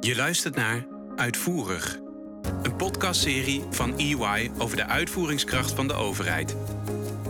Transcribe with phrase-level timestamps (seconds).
[0.00, 0.86] Je luistert naar
[1.16, 1.98] Uitvoerig,
[2.62, 6.56] een podcastserie van EY over de uitvoeringskracht van de overheid.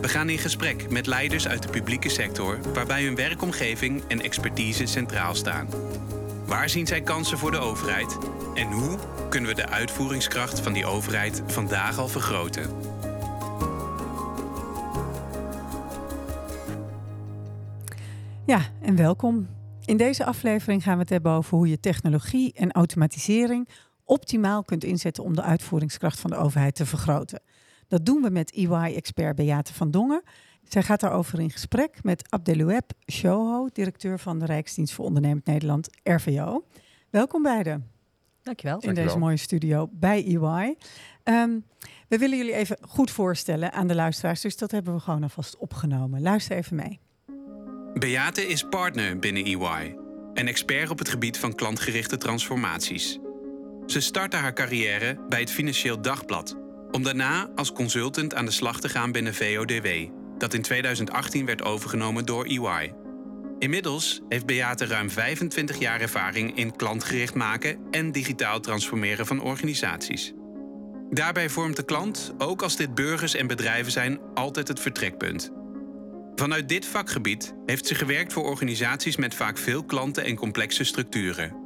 [0.00, 4.86] We gaan in gesprek met leiders uit de publieke sector waarbij hun werkomgeving en expertise
[4.86, 5.68] centraal staan.
[6.46, 8.18] Waar zien zij kansen voor de overheid
[8.54, 8.98] en hoe
[9.28, 12.70] kunnen we de uitvoeringskracht van die overheid vandaag al vergroten?
[18.44, 19.57] Ja, en welkom.
[19.88, 23.68] In deze aflevering gaan we het hebben over hoe je technologie en automatisering
[24.04, 27.42] optimaal kunt inzetten om de uitvoeringskracht van de overheid te vergroten.
[27.86, 30.22] Dat doen we met EY-expert Beate van Dongen.
[30.64, 35.88] Zij gaat daarover in gesprek met Abdeloueb Shoho, directeur van de Rijksdienst voor Ondernemend Nederland,
[36.02, 36.64] RVO.
[37.10, 37.90] Welkom beiden.
[38.42, 38.78] Dankjewel.
[38.78, 40.76] In deze mooie studio bij EY.
[41.22, 41.58] Ehm,
[42.08, 45.56] we willen jullie even goed voorstellen aan de luisteraars, dus dat hebben we gewoon alvast
[45.56, 46.22] opgenomen.
[46.22, 47.00] Luister even mee.
[47.94, 49.96] Beate is partner binnen EY
[50.34, 53.18] en expert op het gebied van klantgerichte transformaties.
[53.86, 56.56] Ze startte haar carrière bij het Financieel Dagblad,
[56.90, 59.86] om daarna als consultant aan de slag te gaan binnen VODW,
[60.38, 62.92] dat in 2018 werd overgenomen door EY.
[63.58, 70.32] Inmiddels heeft Beate ruim 25 jaar ervaring in klantgericht maken en digitaal transformeren van organisaties.
[71.10, 75.52] Daarbij vormt de klant, ook als dit burgers en bedrijven zijn, altijd het vertrekpunt.
[76.38, 81.56] Vanuit dit vakgebied heeft ze gewerkt voor organisaties met vaak veel klanten en complexe structuren.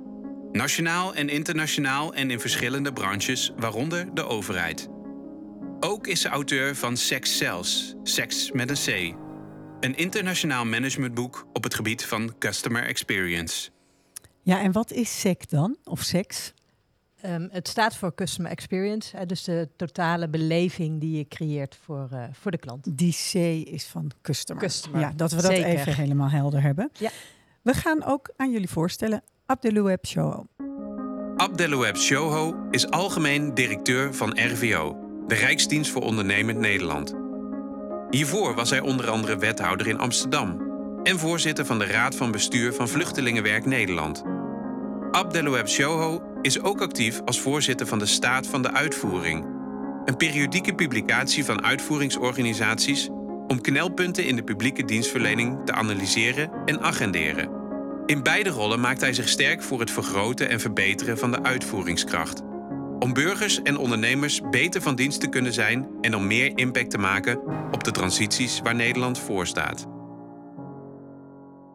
[0.52, 4.88] Nationaal en internationaal en in verschillende branches, waaronder de overheid.
[5.80, 9.16] Ook is ze auteur van Sex Cells, Seks met een C.
[9.80, 13.70] Een internationaal managementboek op het gebied van customer experience.
[14.42, 15.76] Ja, en wat is SEC dan?
[15.84, 16.52] Of seks?
[17.26, 22.08] Um, het staat voor Customer Experience, hè, dus de totale beleving die je creëert voor,
[22.12, 22.96] uh, voor de klant.
[22.96, 23.34] Die C
[23.68, 24.62] is van customer.
[24.62, 25.00] Customer.
[25.00, 25.66] Ja, dat we dat Zeker.
[25.66, 26.90] even helemaal helder hebben.
[26.98, 27.10] Ja.
[27.62, 30.46] We gaan ook aan jullie voorstellen Abdeloueb Shoho.
[31.36, 37.14] Abdeloueb Shoho is algemeen directeur van RVO, de Rijksdienst voor Ondernemend Nederland.
[38.10, 40.70] Hiervoor was hij onder andere wethouder in Amsterdam
[41.02, 44.22] en voorzitter van de Raad van Bestuur van Vluchtelingenwerk Nederland.
[45.10, 49.44] Abdeloueb Shoho is ook actief als voorzitter van de Staat van de Uitvoering,
[50.04, 53.08] een periodieke publicatie van uitvoeringsorganisaties
[53.46, 57.60] om knelpunten in de publieke dienstverlening te analyseren en agenderen.
[58.06, 62.42] In beide rollen maakt hij zich sterk voor het vergroten en verbeteren van de uitvoeringskracht.
[62.98, 66.98] Om burgers en ondernemers beter van dienst te kunnen zijn en om meer impact te
[66.98, 67.40] maken
[67.72, 69.86] op de transities waar Nederland voor staat.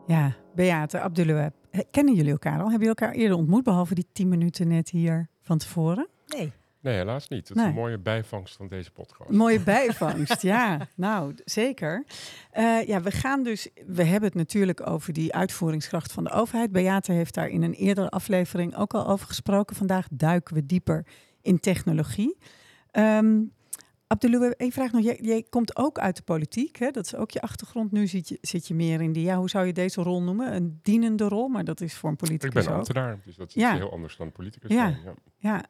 [0.07, 1.56] Ja, Beate, Abdeloueb.
[1.77, 2.69] Eh, Kennen jullie elkaar al?
[2.69, 6.07] Hebben jullie elkaar eerder ontmoet, behalve die tien minuten net hier van tevoren?
[6.27, 6.51] Nee.
[6.81, 7.47] Nee, helaas niet.
[7.47, 7.65] Het Nee.
[7.65, 9.29] is een mooie bijvangst van deze podcast.
[9.29, 10.87] Mooie bijvangst, ja.
[10.95, 12.05] Nou, zeker.
[12.51, 16.71] Eh, ja, we gaan dus, we hebben het natuurlijk over die uitvoeringskracht van de overheid.
[16.71, 19.75] Beate heeft daar in een eerdere aflevering ook al over gesproken.
[19.75, 21.05] Vandaag duiken we dieper
[21.41, 22.37] in technologie.
[22.91, 23.51] Um,
[24.07, 25.03] Abdeloueb, één vraag nog.
[25.03, 26.91] Jij, jij komt ook uit de politiek, hè?
[26.91, 27.91] dat is ook je achtergrond.
[27.91, 30.53] Nu zit je, zit je meer in die, ja, hoe zou je deze rol noemen?
[30.55, 32.77] Een dienende rol, maar dat is voor een Ik politicus ben ook.
[32.77, 33.73] ambtenaar, dus dat is Ja.
[33.75, 34.89] heel anders dan politicus Ja.
[34.89, 35.01] zijn.
[35.05, 35.13] Ja.
[35.37, 35.63] Ja,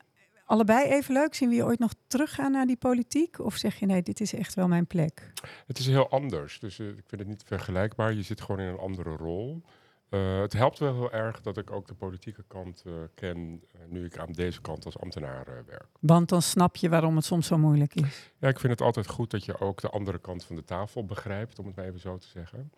[0.46, 1.34] allebei even leuk.
[1.36, 3.40] Zien we je ooit nog teruggaan naar die politiek?
[3.40, 5.31] Of zeg je nee, dit is echt wel mijn plek?
[5.68, 8.14] Het is heel anders, dus eh, ik vind het niet vergelijkbaar.
[8.14, 9.62] Je zit gewoon in een andere rol.
[10.09, 13.81] Eh, het helpt wel heel erg dat ik ook de politieke kant eh, ken, eh,
[13.90, 15.88] nu ik aan deze kant als ambtenaar werk.
[16.00, 18.31] Want dan snap je waarom het soms zo moeilijk is.
[18.40, 21.06] Ja, ik vind het altijd goed dat je ook de andere kant van de tafel
[21.06, 22.72] begrijpt, om het maar even zo te zeggen.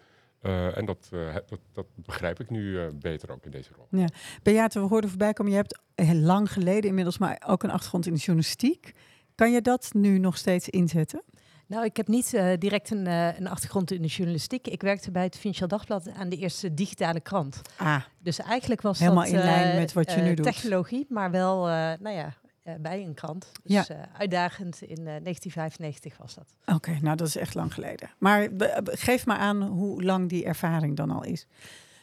[0.76, 1.08] En dat,
[1.48, 4.08] dat, dat begrijp ik nu beter ook in deze rol.
[4.44, 8.06] Beate, we hoorden voorbij komen, je hebt heel lang geleden inmiddels maar ook een achtergrond
[8.06, 8.94] in de journalistiek.
[9.36, 11.24] Kan je dat nu nog steeds inzetten?
[11.70, 14.68] Nou, ik heb niet eh, direct een, eh, een achtergrond in de journalistiek.
[14.68, 17.62] Ik werkte bij het Financieel Dagblad aan de eerste digitale krant.
[17.78, 20.46] Ah, Dus eigenlijk was Helemaal dat in lijn eh, met wat je nu doet.
[20.46, 21.66] technologie, maar wel,
[22.00, 22.34] nou ja,
[22.80, 23.52] bij een krant.
[23.64, 26.76] Dus eh, uitdagend in eh, 1995 was dat.
[26.76, 28.10] oké, nou dat is echt lang geleden.
[28.18, 28.48] Maar
[28.84, 31.48] geef maar aan hoe lang die ervaring dan al is.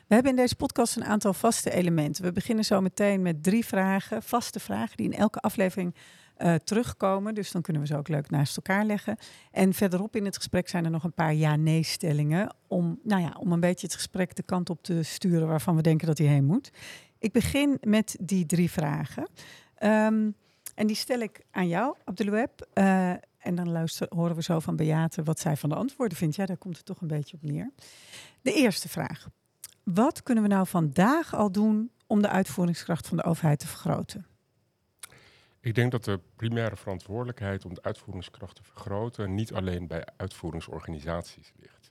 [0.07, 2.25] We hebben in deze podcast een aantal vaste elementen.
[2.25, 5.95] We beginnen zo meteen met drie vragen, vaste vragen, die in elke aflevering
[6.37, 7.35] eh, terugkomen.
[7.35, 9.17] Dus dan kunnen we ze ook leuk naast elkaar leggen.
[9.51, 12.55] En verderop in het gesprek zijn er nog een paar ja-nee-stellingen.
[12.67, 15.83] Om, nou ja, om een beetje het gesprek de kant op te sturen waarvan we
[15.83, 16.71] denken dat hij heen moet.
[17.19, 19.29] Ik begin met die drie vragen.
[19.75, 20.31] Ehm,
[20.75, 22.69] en die stel ik aan jou, Abdeloueb.
[22.73, 26.37] Eh, en dan luister, horen we zo van Beate wat zij van de antwoorden vindt.
[26.37, 27.71] Ja, daar komt het toch een beetje op neer.
[28.43, 29.29] De eerste vraag.
[29.83, 34.27] Wat kunnen we nou vandaag al doen om de uitvoeringskracht van de overheid te vergroten?
[35.67, 41.53] Ik denk dat de primaire verantwoordelijkheid om de uitvoeringskracht te vergroten niet alleen bij uitvoeringsorganisaties
[41.57, 41.91] ligt.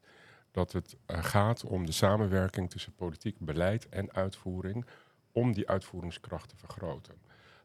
[0.51, 4.86] Dat het eh, gaat om de samenwerking tussen politiek beleid en uitvoering
[5.31, 7.16] om die uitvoeringskracht te vergroten.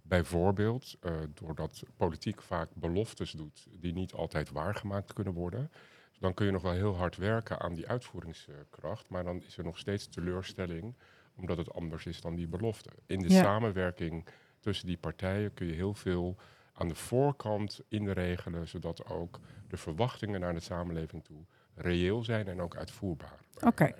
[0.03, 5.71] Bijvoorbeeld uh, doordat politiek vaak beloftes doet die niet altijd waargemaakt kunnen worden.
[6.19, 9.65] Dan kun je nog wel heel hard werken aan die uitvoeringskracht, maar dan is er
[9.65, 10.95] nog steeds teleurstelling
[11.37, 12.91] omdat het anders is dan die belofte.
[13.07, 14.27] In de samenwerking
[14.61, 16.37] tussen die partijen kun je heel veel
[16.73, 22.61] aan de voorkant inregelen, zodat ook de verwachtingen naar de samenleving toe reëel zijn en
[22.61, 23.39] ook uitvoerbaar.
[23.61, 23.95] Oké,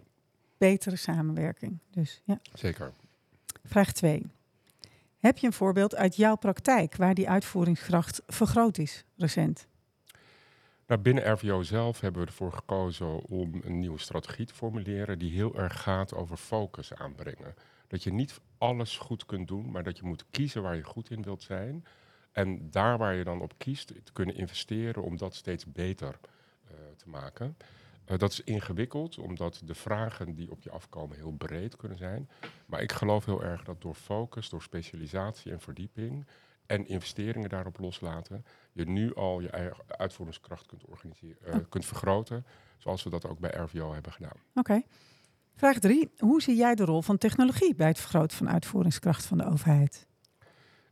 [0.59, 2.23] betere samenwerking dus.
[2.25, 2.41] Ja.
[2.55, 2.93] Zeker.
[3.65, 4.27] Vraag 2.
[5.19, 9.69] Heb je een voorbeeld uit jouw praktijk waar die uitvoeringskracht vergroot is recent?
[10.87, 15.33] Nou, binnen RVO zelf hebben we ervoor gekozen om een nieuwe strategie te formuleren die
[15.33, 17.55] heel erg gaat over focus aanbrengen.
[17.87, 21.11] Dat je niet alles goed kunt doen, maar dat je moet kiezen waar je goed
[21.11, 21.85] in wilt zijn.
[22.33, 26.19] En daar waar je dan op kiest, te kunnen investeren om dat steeds beter
[26.65, 27.57] uh, te maken.
[28.07, 32.29] Uh, dat is ingewikkeld, omdat de vragen die op je afkomen heel breed kunnen zijn.
[32.67, 36.27] Maar ik geloof heel erg dat door focus, door specialisatie en verdieping
[36.67, 42.47] en investeringen daarop loslaten, je nu al je eigen uitvoeringskracht kunt, organiseren, uh, kunt vergroten,
[42.77, 44.37] zoals we dat ook bij RVO hebben gedaan.
[44.55, 44.83] Oké.
[45.55, 46.11] Vraag drie.
[46.19, 50.06] Hoe zie jij de rol van technologie bij het vergroten van uitvoeringskracht van de overheid?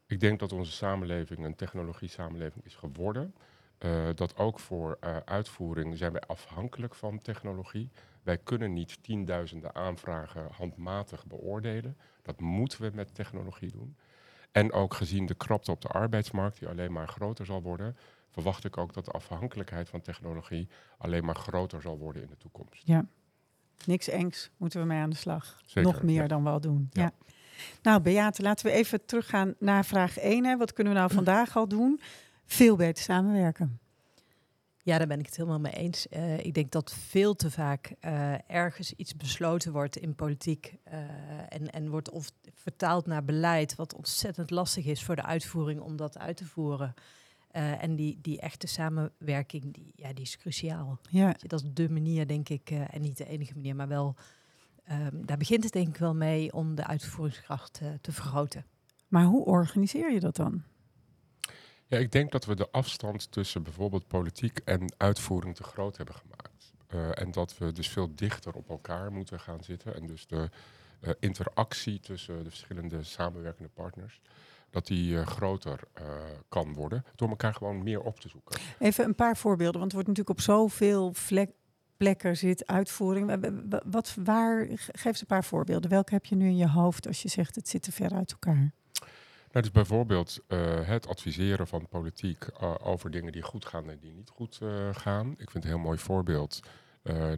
[0.07, 3.35] Ik denk dat onze samenleving een technologie-samenleving is geworden.
[3.79, 7.91] Uh, dat ook voor uh, uitvoering zijn wij afhankelijk van technologie.
[8.23, 11.97] Wij kunnen niet tienduizenden aanvragen handmatig beoordelen.
[12.23, 13.97] Dat moeten we met technologie doen.
[14.53, 17.97] En ook gezien de krapte op de arbeidsmarkt, die alleen maar groter zal worden,
[18.29, 20.69] verwacht ik ook dat de afhankelijkheid van technologie
[20.99, 22.87] alleen maar groter zal worden in de toekomst.
[22.87, 23.07] Ja,
[23.87, 25.61] niks engs moeten we mee aan de slag.
[25.67, 26.89] Zeker, Nog meer dan wel doen.
[26.93, 27.03] Ja.
[27.03, 27.13] ja.
[27.83, 30.45] Nou, Beate, laten we even teruggaan naar vraag 1.
[30.45, 30.57] Hè.
[30.57, 32.01] Wat kunnen we nou vandaag al doen?
[32.47, 33.79] Veel beter samenwerken.
[34.89, 36.07] Ja, daar ben ik het helemaal mee eens.
[36.11, 40.99] Uh, ik denk dat veel te vaak uh, ergens iets besloten wordt in politiek uh,
[41.49, 45.97] en, en wordt of vertaald naar beleid, wat ontzettend lastig is voor de uitvoering om
[45.97, 46.95] dat uit te voeren.
[47.51, 50.99] En die, die echte samenwerking, die, ja, die is cruciaal.
[51.11, 51.35] Ja.
[51.39, 54.17] Dat is de manier, denk ik, en niet de enige manier, maar wel,
[54.91, 58.65] um, daar begint het denk ik wel mee om de uitvoeringskracht te vergroten.
[59.09, 60.63] Maar hoe organiseer je dat dan?
[61.87, 66.15] Ja, ik denk dat we de afstand tussen bijvoorbeeld politiek en uitvoering te groot hebben
[66.15, 66.73] gemaakt.
[66.95, 69.95] Uh, en dat we dus veel dichter op elkaar moeten gaan zitten.
[69.95, 70.49] En dus de
[71.01, 74.21] uh, interactie tussen de verschillende samenwerkende partners,
[74.71, 75.81] dat die uh, groter
[76.49, 77.05] kan worden.
[77.15, 78.61] Door elkaar gewoon meer op te zoeken.
[78.79, 81.51] Even een paar voorbeelden, want het wordt natuurlijk op zoveel vlek,
[81.97, 83.55] plekken zit uitvoering.
[83.85, 85.91] Wat, waar, geef eens een paar voorbeelden.
[85.91, 88.33] Welke heb je nu in je hoofd als je zegt het zit te ver uit
[88.33, 88.73] elkaar?
[89.53, 93.99] Nou, dus bijvoorbeeld uh, het adviseren van politiek uh, over dingen die goed gaan en
[93.99, 95.31] die niet goed uh, gaan.
[95.31, 96.61] Ik vind het een heel mooi voorbeeld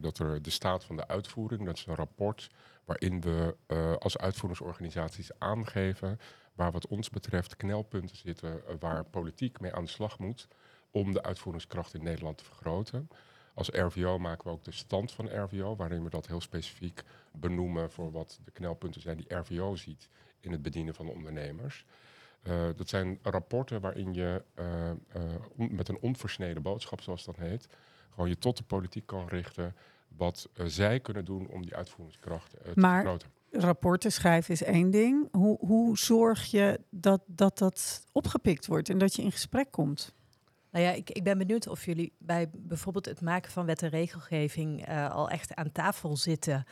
[0.01, 2.51] dat er de staat van de uitvoering, dat is een rapport
[2.85, 3.57] waarin we
[3.99, 6.19] als uitvoeringsorganisaties aangeven
[6.61, 10.49] waar wat ons betreft knelpunten zitten waar politiek mee aan de slag moet
[10.91, 13.09] om de uitvoeringskracht in Nederland te vergroten.
[13.55, 17.03] Als RVO maken we ook de stand van RVO, waarin we dat heel specifiek
[17.33, 20.09] benoemen voor wat de knelpunten zijn die RVO ziet
[20.41, 21.85] in het bedienen van ondernemers.
[22.43, 24.91] Uh, dat zijn rapporten waarin je uh,
[25.57, 27.69] uh, met een onversneden boodschap, zoals dat heet,
[28.11, 29.75] gewoon je tot de politiek kan richten
[30.09, 33.31] wat zij kunnen doen om die uitvoeringskracht te maar vergroten.
[33.51, 35.29] Rapporten schrijven is één ding.
[35.33, 40.15] Hoe, hoe zorg je dat, dat dat opgepikt wordt en dat je in gesprek komt?
[40.71, 43.89] Nou ja, ik, ik ben benieuwd of jullie bij bijvoorbeeld het maken van wet en
[43.89, 46.65] regelgeving al echt aan tafel zitten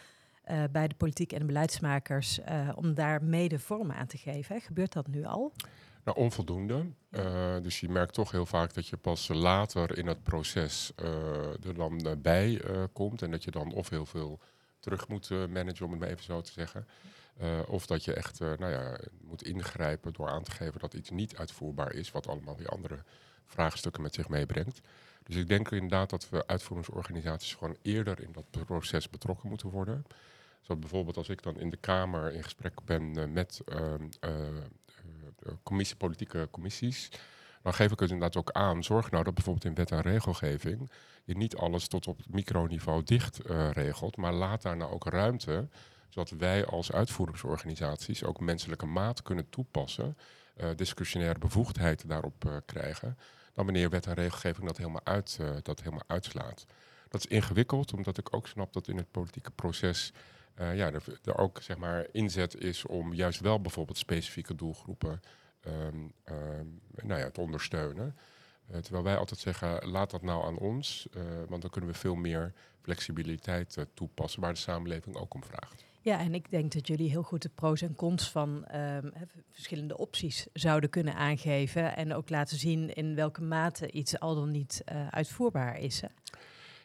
[0.50, 4.54] uh, bij de politiek en de beleidsmakers uh, om daar mede vorm aan te geven.
[4.54, 4.60] Hè?
[4.60, 5.52] Gebeurt dat nu al?
[6.04, 6.86] Nou, onvoldoende.
[7.10, 10.92] Uh, dus je merkt toch heel vaak dat je pas later in het proces
[11.62, 12.62] er dan bij
[12.92, 13.22] komt.
[13.22, 14.40] En dat je dan of heel veel
[14.88, 16.86] terug moet managen, om het maar even zo te zeggen.
[17.66, 21.36] of dat je echt nou ja, moet ingrijpen door aan te geven dat iets niet
[21.36, 22.10] uitvoerbaar is.
[22.10, 22.98] Wat allemaal weer andere
[23.46, 24.80] vraagstukken met zich meebrengt.
[25.22, 30.04] Dus ik denk inderdaad dat we uitvoeringsorganisaties gewoon eerder in dat proces betrokken moeten worden.
[30.60, 33.94] Zo bijvoorbeeld als ik dan in de Kamer in gesprek ben met uh,
[35.62, 37.10] commissie, politieke commissies,
[37.62, 38.84] dan geef ik het inderdaad ook aan.
[38.84, 40.90] Zorg nou dat bijvoorbeeld in wet en regelgeving
[41.36, 43.40] niet alles tot op microniveau dicht
[43.72, 45.68] regelt, maar laat daar nou ook ruimte,
[46.08, 50.16] zodat wij als uitvoeringsorganisaties ook menselijke maat kunnen toepassen,
[50.76, 53.18] discretionaire bevoegdheid daarop krijgen,
[53.52, 56.66] dan wanneer wet en regelgeving dat helemaal, uit, dat helemaal uitslaat.
[57.08, 60.12] Dat is ingewikkeld, omdat ik ook snap dat in het politieke proces
[60.60, 65.20] uh, ja, er, er, ook zeg maar, inzet is om juist wel bijvoorbeeld specifieke doelgroepen
[65.66, 68.16] um, um, nou ja, te ondersteunen.
[68.70, 71.96] Uh, terwijl wij altijd zeggen, laat dat nou aan ons, uh, want dan kunnen we
[71.96, 75.84] veel meer flexibiliteit toepassen waar de samenleving ook om vraagt.
[76.00, 79.10] Ja, en ik denk dat jullie heel goed de pro's en cons van ehm,
[79.50, 81.96] verschillende opties zouden kunnen aangeven.
[81.96, 86.00] En ook laten zien in welke mate iets al dan niet uitvoerbaar is.
[86.00, 86.08] Hè?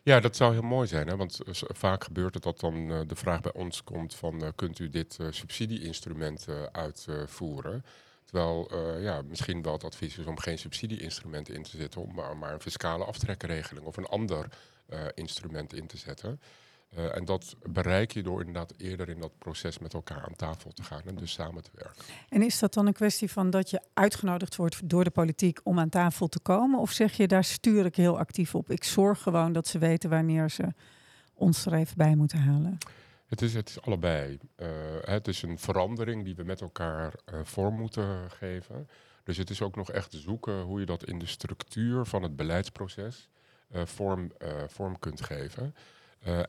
[0.02, 1.08] Ja, dat zou heel mooi zijn.
[1.08, 1.16] Hè?
[1.16, 4.54] Want vaak gebeurt het dat dan de vraag bij ons komt van...
[4.56, 7.84] Kunt u dit subsidieinstrument uitvoeren?
[8.26, 12.14] Terwijl ja, misschien wel het advies is om geen subsidieinstrumenten in te zetten...
[12.14, 14.48] maar, maar een fiscale aftrekregeling of een ander
[15.16, 16.40] instrument in te zetten...
[16.98, 20.72] Uh, en dat bereik je door inderdaad eerder in dat proces met elkaar aan tafel
[20.72, 22.04] te gaan en dus samen te werken.
[22.30, 25.80] En is dat dan een kwestie van dat je uitgenodigd wordt door de politiek om
[25.80, 26.80] aan tafel te komen?
[26.80, 28.72] Of zeg je daar stuur ik heel actief op?
[28.72, 30.74] Ik zorg gewoon dat ze weten wanneer ze
[31.34, 32.78] ons er even bij moeten halen.
[33.34, 34.40] Het is, het is allebei.
[34.58, 34.68] Uh,
[35.02, 38.90] het is een verandering die we met elkaar uh, vorm moeten geven.
[39.24, 42.36] Dus het is ook nog echt zoeken hoe je dat in de structuur van het
[42.36, 43.30] beleidsproces
[43.72, 44.32] vorm,
[44.68, 45.76] vorm kunt geven.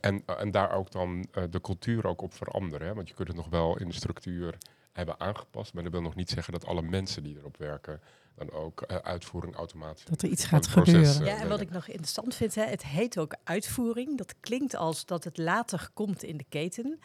[0.00, 2.86] En, en daar ook dan de cultuur ook op veranderen.
[2.86, 2.94] Hè?
[2.94, 4.58] Want je kunt het nog wel in de structuur
[4.94, 5.74] hebben aangepast.
[5.74, 8.00] Maar dat wil nog niet zeggen dat alle mensen die erop werken
[8.34, 10.04] dan ook uh, uitvoering automatisch.
[10.04, 11.24] Dat er iets gaat gebeuren.
[11.24, 14.18] Ja, en wat ik nog interessant vind, hè, het heet ook uitvoering.
[14.18, 16.98] Dat klinkt als dat het later komt in de keten.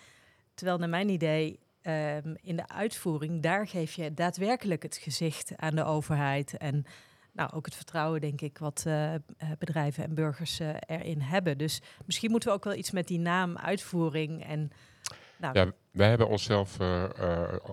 [0.53, 5.75] Terwijl naar mijn idee um, in de uitvoering, daar geef je daadwerkelijk het gezicht aan
[5.75, 6.57] de overheid.
[6.57, 6.85] En
[7.31, 9.13] nou, ook het vertrouwen, denk ik, wat uh,
[9.59, 11.57] bedrijven en burgers uh, erin hebben.
[11.57, 14.71] Dus misschien moeten we ook wel iets met die naam, uitvoering en.
[15.37, 15.59] Nou.
[15.59, 17.03] Ja, wij hebben onszelf uh,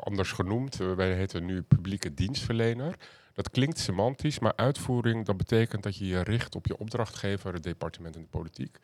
[0.00, 0.76] anders genoemd.
[0.76, 2.94] wij heten nu publieke dienstverlener.
[3.32, 7.62] Dat klinkt semantisch, maar uitvoering, dat betekent dat je je richt op je opdrachtgever, het
[7.62, 8.78] departement en de politiek.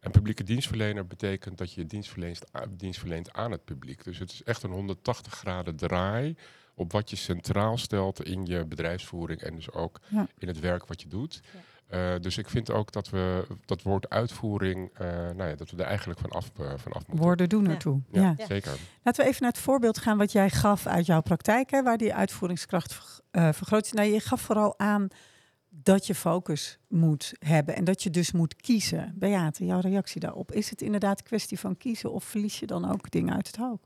[0.00, 4.04] En publieke dienstverlener betekent dat je dienst verleent, dienst verleent aan het publiek.
[4.04, 6.36] Dus het is echt een 180 graden draai
[6.74, 10.00] op wat je centraal stelt in je bedrijfsvoering en dus ook
[10.38, 11.40] in het werk wat je doet.
[11.52, 11.58] Ja.
[11.94, 15.76] Uh, dus ik vind ook dat we dat woord uitvoering, uh, nou ja, dat we
[15.76, 17.24] er eigenlijk van af, uh, van af moeten.
[17.24, 18.00] Woorden doen ertoe.
[18.10, 18.34] Ja.
[18.36, 18.46] ja.
[18.46, 18.72] zeker.
[19.02, 21.98] Laten we even naar het voorbeeld gaan wat jij gaf uit jouw praktijk, hè, waar
[21.98, 23.92] die uitvoeringskracht vergroot is.
[23.92, 25.08] Nou, je gaf vooral aan
[25.68, 29.14] dat je focus moet hebben en dat je dus moet kiezen.
[29.18, 30.52] Beate, jouw reactie daarop.
[30.52, 33.58] Is het inderdaad een kwestie van kiezen of verlies je dan ook dingen uit het
[33.60, 33.78] oog?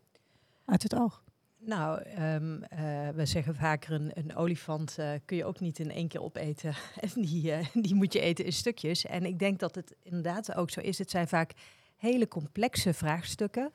[0.65, 1.23] Uit het oog?
[1.67, 5.91] Nou, um, uh, we zeggen vaker een, een olifant uh, kun je ook niet in
[5.91, 6.75] één keer opeten.
[7.15, 9.07] en die, uh, die moet je eten in stukjes.
[9.07, 10.99] En ik denk dat het inderdaad ook zo is.
[10.99, 11.53] Het zijn vaak
[11.97, 13.71] hele complexe vraagstukken.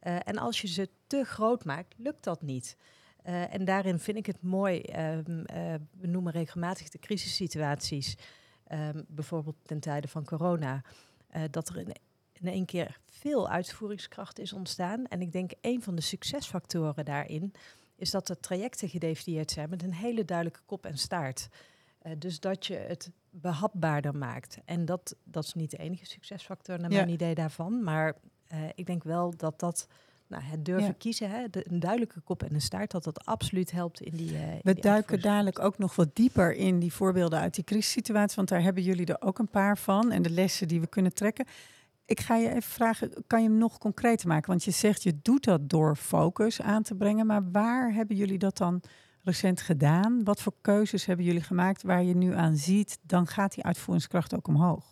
[0.00, 2.76] en als je ze te groot maakt, lukt dat niet.
[3.22, 4.80] en daarin vind ik het mooi.
[4.80, 5.44] Um,
[6.00, 8.16] we noemen regelmatig de crisissituaties.
[8.72, 10.82] Um, bijvoorbeeld ten tijde van corona.
[11.50, 11.92] dat er een
[12.42, 15.06] in één keer veel uitvoeringskracht is ontstaan.
[15.06, 17.52] En ik denk een van de succesfactoren daarin
[17.96, 21.48] is dat de trajecten gedefinieerd zijn met een hele duidelijke kop en staart.
[22.02, 24.58] Uh, dus dat je het behapbaarder maakt.
[24.64, 27.82] En dat, dat is niet de enige succesfactor naar mijn idee daarvan.
[27.82, 28.14] Maar
[28.52, 29.88] uh, ik denk wel dat dat
[30.26, 30.94] nou, het durven ja.
[30.98, 34.32] kiezen, hè, de, een duidelijke kop en een staart, dat dat absoluut helpt in die.
[34.32, 38.36] Uh, We die duiken dadelijk ook nog wat dieper in die voorbeelden uit die crisissituatie,
[38.36, 41.14] want daar hebben jullie er ook een paar van en de lessen die we kunnen
[41.14, 41.46] trekken.
[42.12, 44.48] Ik ga je even vragen, kan je hem nog concreter maken?
[44.48, 47.26] Want je zegt, je doet dat door focus aan te brengen.
[47.26, 48.82] Maar waar hebben jullie dat dan
[49.22, 50.24] recent gedaan?
[50.24, 54.34] Wat voor keuzes hebben jullie gemaakt waar je nu aan ziet, dan gaat die uitvoeringskracht
[54.34, 54.91] ook omhoog?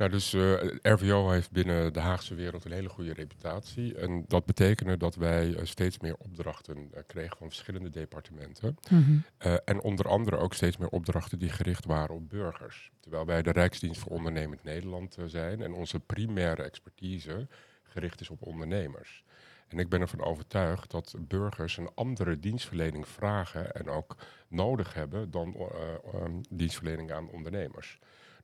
[0.00, 3.94] Nou, dus uh, eh, RVO heeft binnen de Haagse wereld een hele goede reputatie.
[3.94, 8.76] En dat betekende dat wij uh, steeds meer opdrachten uh, kregen van verschillende departementen.
[8.90, 9.58] Mm -hmm.
[9.64, 12.90] en onder andere ook steeds meer opdrachten die gericht waren op burgers.
[13.00, 17.46] Terwijl wij de Rijksdienst voor Ondernemend Nederland zijn en onze primaire expertise
[17.82, 19.24] gericht is op ondernemers.
[19.68, 24.16] En ik ben ervan overtuigd dat burgers een andere dienstverlening vragen en ook
[24.48, 25.70] nodig hebben dan
[26.14, 27.98] um, dienstverlening aan ondernemers.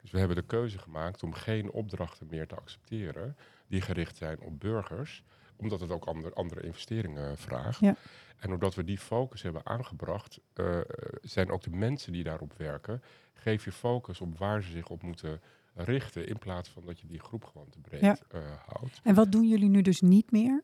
[0.06, 3.36] Dus we hebben de keuze gemaakt om geen opdrachten meer te accepteren
[3.66, 5.24] die gericht zijn op burgers,
[5.56, 7.80] omdat het ook ander, andere investeringen vraagt.
[7.80, 7.96] Ja.
[8.36, 10.80] En doordat we die focus hebben aangebracht, uh,
[11.22, 13.02] zijn ook de mensen die daarop werken,
[13.34, 15.40] geef je focus op waar ze zich op moeten
[15.74, 18.16] richten, in plaats van dat je die groep gewoon te breed ja.
[18.34, 19.00] uh, houdt.
[19.02, 20.62] En wat doen jullie nu dus niet meer?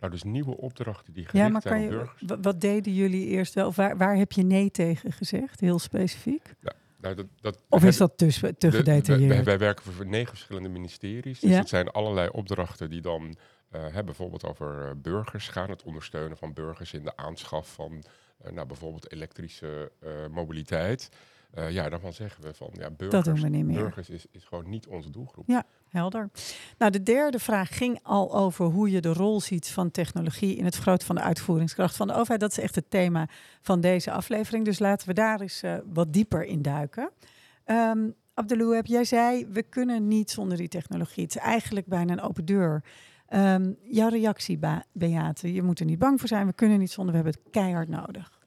[0.00, 2.22] Nou, dus nieuwe opdrachten die gericht ja, maar zijn op burgers.
[2.42, 3.72] Wat deden jullie eerst wel?
[3.72, 6.54] Waar, waar heb je nee tegen gezegd, heel specifiek?
[6.60, 6.72] Ja.
[7.00, 9.34] Nou, dat, dat, of is dat dus te gedetailleerd?
[9.34, 11.40] Wij, wij, werken voor negen verschillende ministeries.
[11.40, 11.58] Dus ja.
[11.58, 13.36] het zijn allerlei opdrachten die dan
[13.72, 15.70] uh, bijvoorbeeld over uh, burgers gaan.
[15.70, 19.92] Het ondersteunen van burgers in de aanschaf van uh, nou, bijvoorbeeld elektrische
[20.30, 21.08] mobiliteit.
[21.68, 25.44] Ja, daarvan zeggen we van ja, burgers, burgers is, is gewoon niet onze doelgroep.
[25.48, 26.30] Ja, helder.
[26.78, 30.64] Nou, de derde vraag ging al over hoe je de rol ziet van technologie in
[30.64, 32.40] het vergroten van de uitvoeringskracht van de overheid.
[32.40, 33.28] Dat is echt het thema
[33.60, 34.64] van deze aflevering.
[34.64, 37.10] Dus laten we daar eens uh, wat dieper in duiken.
[37.66, 41.22] Um, Abdeloueb, jij zei, we kunnen niet zonder die technologie.
[41.22, 42.84] Het is eigenlijk bijna een open deur.
[43.26, 44.58] Ehm, jouw reactie,
[44.92, 45.52] Beate?
[45.52, 46.46] Je moet er niet bang voor zijn.
[46.46, 47.14] We kunnen niet zonder.
[47.14, 48.40] We hebben het keihard nodig.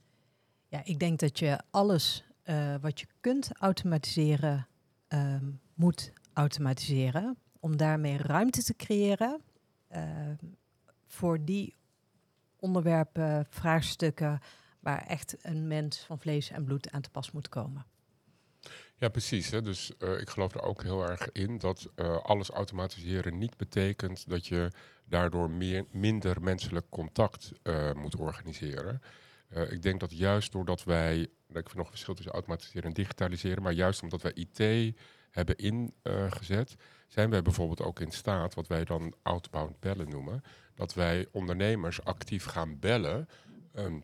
[0.67, 4.67] Ja, ik denk dat je alles eh, wat je kunt automatiseren,
[5.07, 7.37] ehm, moet automatiseren.
[7.59, 9.41] Om daarmee ruimte te creëren
[9.87, 10.35] ehm,
[11.07, 11.75] voor die
[12.55, 14.39] onderwerpen, vraagstukken
[14.79, 17.85] waar echt een mens van vlees en bloed aan te pas moet komen.
[18.97, 19.49] Ja, precies.
[19.49, 19.61] Hè.
[19.61, 24.29] Dus eh, ik geloof er ook heel erg in dat eh, alles automatiseren niet betekent
[24.29, 24.71] dat je
[25.05, 27.51] daardoor meer, minder menselijk contact
[27.95, 29.01] moet organiseren.
[29.49, 32.93] Eh, ik denk dat juist doordat wij, ik vind nog een verschil tussen automatiseren en
[32.93, 34.95] digitaliseren, maar juist omdat wij IT
[35.29, 36.75] hebben ingezet,
[37.07, 40.43] zijn wij bijvoorbeeld ook in staat, wat wij dan outbound bellen noemen,
[40.75, 43.27] dat wij ondernemers actief gaan bellen.
[43.73, 43.99] ehm,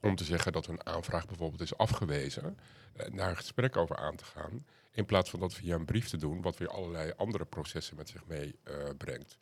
[0.00, 2.58] om te zeggen dat hun aanvraag bijvoorbeeld is afgewezen,
[2.92, 4.66] eh, daar een gesprek over aan te gaan.
[4.92, 8.08] In plaats van dat via een brief te doen, wat weer allerlei andere processen met
[8.08, 8.96] zich meebrengt.
[8.96, 9.38] brengt.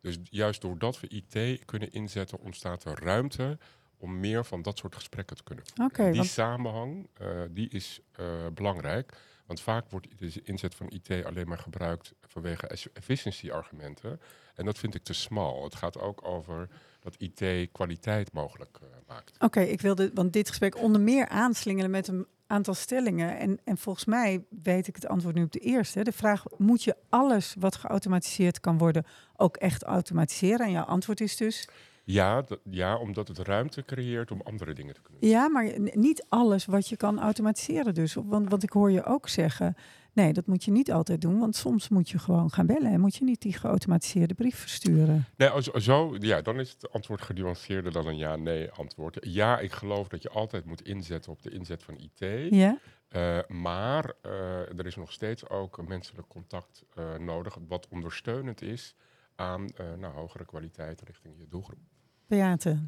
[0.00, 3.58] dus juist doordat we IT kunnen inzetten, ontstaat er ruimte
[3.98, 6.04] om meer van dat soort gesprekken te kunnen voeren.
[6.06, 9.12] Die want- samenhang eh, die is eh, belangrijk.
[9.46, 14.20] Want vaak wordt de inzet van IT alleen maar gebruikt vanwege es- efficiency-argumenten.
[14.54, 15.64] En dat vind ik te smal.
[15.64, 16.68] Het gaat ook over
[17.00, 19.32] dat IT kwaliteit mogelijk eh, maakt.
[19.38, 23.38] Oké, ik wilde, want dit gesprek onder meer aanslingelen met een aantal stellingen.
[23.38, 26.04] En, en volgens mij weet ik het antwoord nu op de eerste.
[26.04, 30.66] De vraag, moet je alles wat geautomatiseerd kan worden ook echt automatiseren?
[30.66, 31.68] En jouw antwoord is dus,
[32.08, 35.30] Ja, dat- ja, omdat het ruimte creëert om andere dingen te kunnen doen.
[35.30, 38.14] ja, maar niet alles wat je kan automatiseren dus.
[38.14, 39.74] Want, want ik hoor je ook zeggen,
[40.12, 41.38] nee, dat moet je niet altijd doen.
[41.38, 45.24] Want soms moet je gewoon gaan bellen en moet je niet die geautomatiseerde brief versturen.
[45.36, 49.16] Nee, als- zo, ja, dan is het antwoord genuanceerder dan een ja-nee antwoord.
[49.20, 52.48] Ja, ik geloof dat je altijd moet inzetten op de inzet van IT.
[52.54, 52.78] Ja?
[53.08, 58.94] Eh, maar eh, er is nog steeds ook menselijk contact eh, nodig, wat ondersteunend is
[59.36, 59.66] aan
[59.98, 61.78] nou, hogere kwaliteit richting je doelgroep.
[62.26, 62.78] Beate.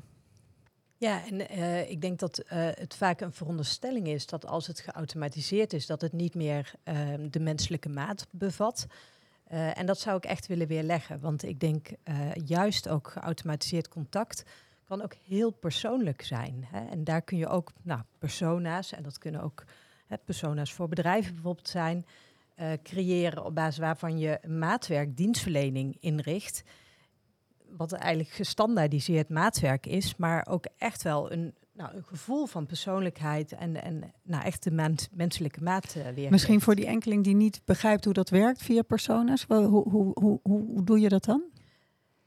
[0.99, 4.81] Ja, en eh, ik denk dat eh, het vaak een veronderstelling is dat als het
[4.81, 8.87] geautomatiseerd is, dat het niet meer ehm, de menselijke maat bevat.
[9.45, 11.89] Eh, en dat zou ik echt willen weerleggen, want ik denk
[12.45, 14.45] juist ook geautomatiseerd contact
[14.85, 16.67] kan ook heel persoonlijk zijn.
[16.71, 16.87] Hè?
[16.87, 19.65] En daar kun je ook nou, persona's, en dat kunnen ook
[20.07, 22.07] hè, persona's voor bedrijven bijvoorbeeld zijn,
[22.83, 26.63] creëren op basis waarvan je maatwerk dienstverlening inricht
[27.77, 33.53] wat eigenlijk gestandaardiseerd maatwerk is, maar ook echt wel een, nou, een gevoel van persoonlijkheid
[33.53, 36.31] en, en nou, echt de mens- menselijke maat uh, weer.
[36.31, 39.45] Misschien voor die enkeling die niet begrijpt hoe dat werkt via personas.
[39.49, 41.43] Hoe, hoe, hoe, hoe, doe je dat dan?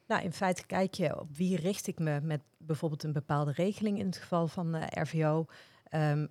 [0.07, 3.99] Nou, in feite kijk je op wie richt ik me met bijvoorbeeld een bepaalde regeling
[3.99, 5.45] in het geval van eh, RVO.
[5.83, 6.27] Ehm,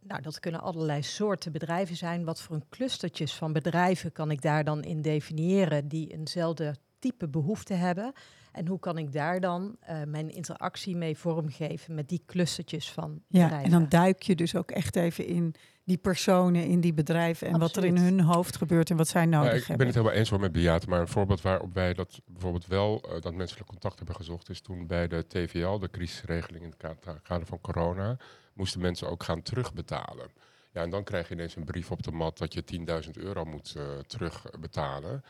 [0.00, 2.24] nou, dat kunnen allerlei soorten bedrijven zijn.
[2.24, 6.74] Wat voor een clustertjes van bedrijven kan ik daar dan in definiëren die eenzelfde
[7.10, 8.12] type behoefte hebben?
[8.52, 13.22] En hoe kan ik daar dan uh, mijn interactie mee vormgeven met die clustertjes van
[13.28, 13.64] Ja, bedrijven?
[13.64, 17.58] en dan duik je dus ook echt even in die personen, in die bedrijven en
[17.58, 19.86] wat er in hun hoofd gebeurt en wat zij nodig Ja, ik ben hebben.
[19.86, 23.20] het helemaal eens hoor met Beate, maar een voorbeeld waarop wij dat bijvoorbeeld wel eh,
[23.20, 27.18] dat menselijk contact hebben gezocht is toen bij de TVL, de crisisregeling in het ka-
[27.22, 28.16] kader van corona,
[28.54, 30.26] moesten mensen ook gaan terugbetalen.
[30.72, 32.64] Ja, en dan krijg je ineens een brief op de mat dat je
[33.04, 35.22] 10.000 euro moet uh, terugbetalen.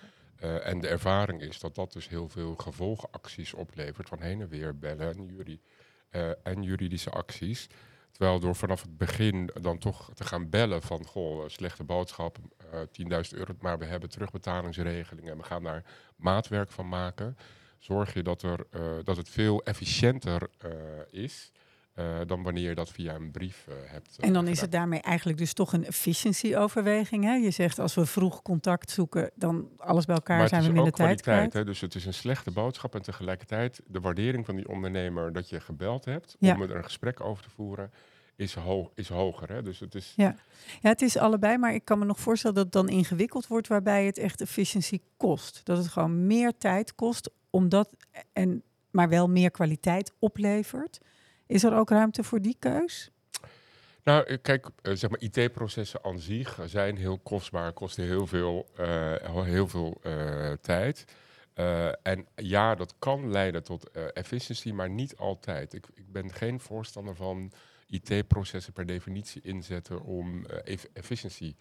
[0.45, 4.49] Uh, en de ervaring is dat dat dus heel veel gevolgacties oplevert van heen en
[4.49, 5.61] weer bellen en,
[6.11, 7.69] uh, en juridische acties.
[8.11, 12.39] Terwijl door vanaf het begin dan toch te gaan bellen van, goh, slechte boodschap,
[12.75, 12.81] uh,
[13.31, 15.85] 10.000 euro, maar we hebben terugbetalingsregelingen en we gaan daar
[16.17, 17.37] maatwerk van maken.
[17.79, 18.67] Zorg je dat, er,
[19.05, 20.51] dat het veel efficiënter
[21.11, 21.53] is
[21.99, 24.17] uh, dan wanneer je dat via een brief uh, hebt.
[24.21, 27.25] en dan is het daarmee eigenlijk dus toch een efficiency-overweging.
[27.25, 27.35] Hè?
[27.35, 30.93] Je zegt als we vroeg contact zoeken, dan alles bij elkaar maar zijn we minder
[30.93, 31.53] tijd kwijt.
[31.53, 31.65] Hè?
[31.65, 35.61] Dus het is een slechte boodschap en tegelijkertijd de waardering van die ondernemer dat je
[35.61, 36.55] gebeld hebt ja.
[36.55, 37.91] om er een gesprek over te voeren.
[38.37, 39.53] Is, hoog, is hoger.
[39.53, 39.63] Hè?
[39.63, 40.13] Dus het is.
[40.17, 40.37] Ja.
[40.81, 43.69] ja, het is allebei, maar ik kan me nog voorstellen dat het dan ingewikkeld wordt,
[43.69, 45.61] waarbij het echt efficiëntie kost.
[45.65, 47.91] Dat het gewoon meer tijd kost, omdat
[48.33, 51.01] en maar wel meer kwaliteit oplevert.
[51.47, 53.11] Is er ook ruimte voor die keus?
[54.05, 59.43] Nou, kijk, uh, zeg maar, IT-processen aan zich zijn heel kostbaar, kosten heel veel, uh,
[59.43, 60.01] heel veel
[60.61, 61.05] tijd.
[62.03, 65.75] En ja, dat kan leiden tot efficiëntie, maar niet altijd.
[65.75, 67.53] Ik, ik ben geen voorstander van
[67.87, 70.47] IT-processen per definitie inzetten om
[70.93, 71.57] efficiëntie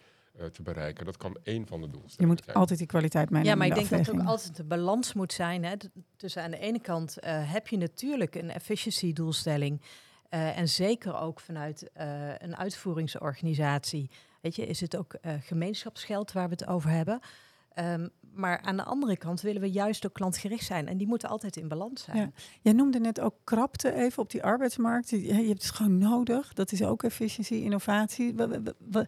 [0.52, 1.04] te bereiken.
[1.04, 2.56] Dat kan één van de doelstellingen Je moet zijn.
[2.56, 3.50] altijd die kwaliteit meenemen.
[3.52, 5.64] Ja, maar ik de denk dat het ook altijd een balans moet zijn.
[5.64, 5.74] Hè.
[6.16, 9.80] Tussen aan de ene kant uh, heb je natuurlijk een efficiency-doelstelling.
[10.30, 14.10] Uh, en zeker ook vanuit uh, een uitvoeringsorganisatie.
[14.40, 17.20] Weet je, is het ook gemeenschapsgeld waar we het over hebben.
[17.74, 20.88] Ehm, maar aan de andere kant willen we juist ook klantgericht zijn.
[20.88, 22.16] En die moeten altijd in balans zijn.
[22.16, 22.30] Ja.
[22.60, 25.10] Jij noemde net ook krapte even op die arbeidsmarkt.
[25.10, 26.52] Je, je hebt het gewoon nodig.
[26.52, 28.34] Dat is ook efficiëntie, innovatie.
[28.34, 29.06] We, we- we-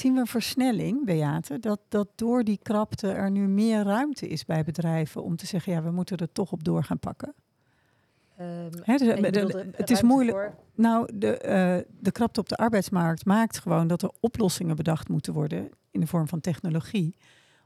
[0.00, 4.44] zien we een versnelling, Beate, dat, dat door die krapte er nu meer ruimte is
[4.44, 7.34] bij bedrijven om te zeggen, ja, we moeten er toch op door gaan pakken?
[8.36, 10.36] Ehm, dus, de- de- er het is moeilijk.
[10.36, 15.08] voor- Nou, de, eh, de krapte op de arbeidsmarkt maakt gewoon dat er oplossingen bedacht
[15.08, 17.16] moeten worden in de vorm van technologie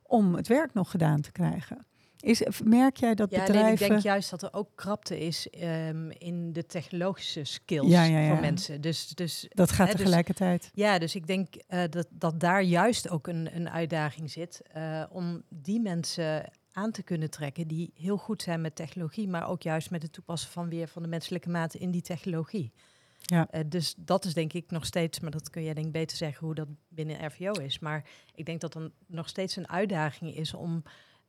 [0.03, 1.87] om het werk nog gedaan te krijgen.
[2.23, 3.73] Is, merk jij dat Ja, nee, bedrijven...
[3.87, 8.29] ik denk juist dat er ook krapte is ehm, in de technologische skills Ja, ja,
[8.29, 8.81] voor mensen.
[8.81, 10.71] Dus, dus dat gaat hè, dus- tegelijkertijd.
[10.75, 15.03] Ja, dus ik denk eh, dat, dat daar juist ook een, een uitdaging zit eh,
[15.11, 19.63] om die mensen aan te kunnen trekken die heel goed zijn met technologie, maar ook
[19.63, 22.73] juist met het toepassen van weer van de menselijke mate in die technologie.
[23.19, 23.49] Ja.
[23.51, 26.17] Eh, dus dat is denk ik nog steeds, maar dat kun jij denk ik beter
[26.17, 27.79] zeggen hoe dat binnen RVO is.
[27.79, 28.05] Maar
[28.35, 30.83] ik denk dat er nog steeds een uitdaging is om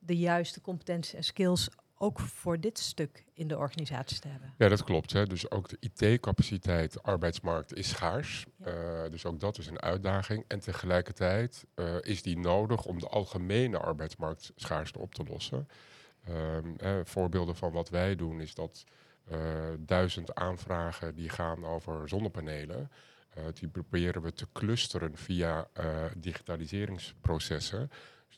[0.06, 1.70] de juiste competenties en skills
[2.04, 4.54] ook voor dit stuk in de organisatie te hebben.
[4.58, 5.14] Ja, dat klopt.
[5.14, 5.26] Hè.
[5.26, 8.46] Dus ook de IT-capaciteit, arbeidsmarkt is schaars.
[8.58, 8.66] Ja.
[8.66, 10.46] Eh, dus ook dat is een uitdaging.
[10.48, 15.68] En tegelijkertijd eh, is die nodig om de algemene arbeidsmarktschaarste op te lossen.
[16.24, 18.84] Ehm, eh, voorbeelden van wat wij doen is dat
[19.24, 19.40] eh,
[19.80, 22.92] duizend aanvragen die gaan over zonnepanelen.
[23.54, 25.68] die proberen we te clusteren via
[26.18, 27.90] digitaliseringsprocessen.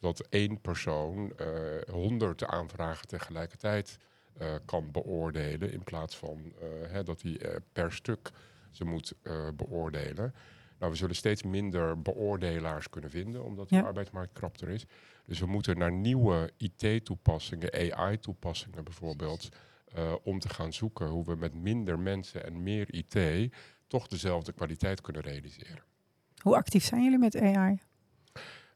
[0.02, 1.48] Zodat één persoon eh
[1.92, 3.98] honderd aanvragen tegelijkertijd
[4.38, 5.72] eh, kan beoordelen.
[5.72, 7.40] In plaats van eh, hè, dat hij
[7.74, 8.32] per stuk
[8.72, 9.14] ze moet
[9.56, 10.34] beoordelen.
[10.80, 13.80] Nou, we zullen steeds minder beoordelaars kunnen vinden, omdat Ja.
[13.80, 14.86] de arbeidsmarkt krapter is.
[15.26, 19.50] Dus we moeten naar nieuwe IT-toepassingen, AI-toepassingen bijvoorbeeld,
[20.24, 23.54] om te gaan zoeken hoe we met minder mensen en meer IT
[23.88, 25.84] toch dezelfde kwaliteit kunnen realiseren.
[26.42, 27.80] Hoe actief zijn jullie met AI?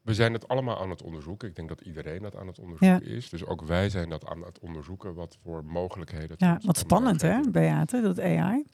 [0.02, 1.48] We zijn het allemaal aan het onderzoeken.
[1.48, 3.28] Ik denk dat iedereen dat aan het onderzoeken is.
[3.28, 6.36] Dus ook wij zijn dat aan het onderzoeken wat voor mogelijkheden.
[6.38, 7.40] Ja, wat spannend hè.
[7.50, 8.64] Beate, dat AI.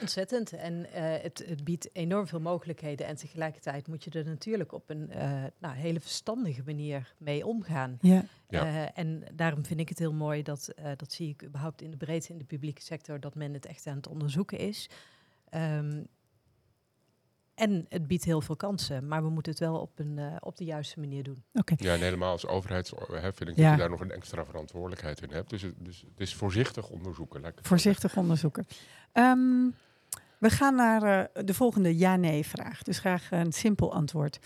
[0.00, 0.52] Ontzettend.
[0.52, 3.06] En eh, het, het biedt enorm veel mogelijkheden.
[3.06, 7.98] En tegelijkertijd moet je er natuurlijk op een eh, nou, hele verstandige manier mee omgaan.
[8.00, 8.24] Ja.
[8.48, 8.66] Ja.
[8.66, 11.90] Eh, en daarom vind ik het heel mooi dat, eh, dat zie ik überhaupt in
[11.90, 14.90] de breedte in de publieke sector, dat men het echt aan het onderzoeken is.
[15.48, 16.02] Ehm,
[17.54, 20.56] en het biedt heel veel kansen, maar we moeten het wel op, een, eh, op
[20.56, 21.44] de juiste manier doen.
[21.52, 21.74] Oké.
[21.76, 23.62] Ja, en helemaal als overheid hè, vind ik Ja.
[23.62, 25.50] dat je daar nog een extra verantwoordelijkheid in hebt.
[25.50, 27.54] Dus het, dus het is voorzichtig onderzoeken.
[27.62, 28.66] Voorzichtig onderzoeken.
[29.12, 29.66] Ehm,
[30.38, 32.82] we gaan naar eh, de volgende ja-nee-vraag.
[32.82, 34.38] Dus graag een simpel antwoord.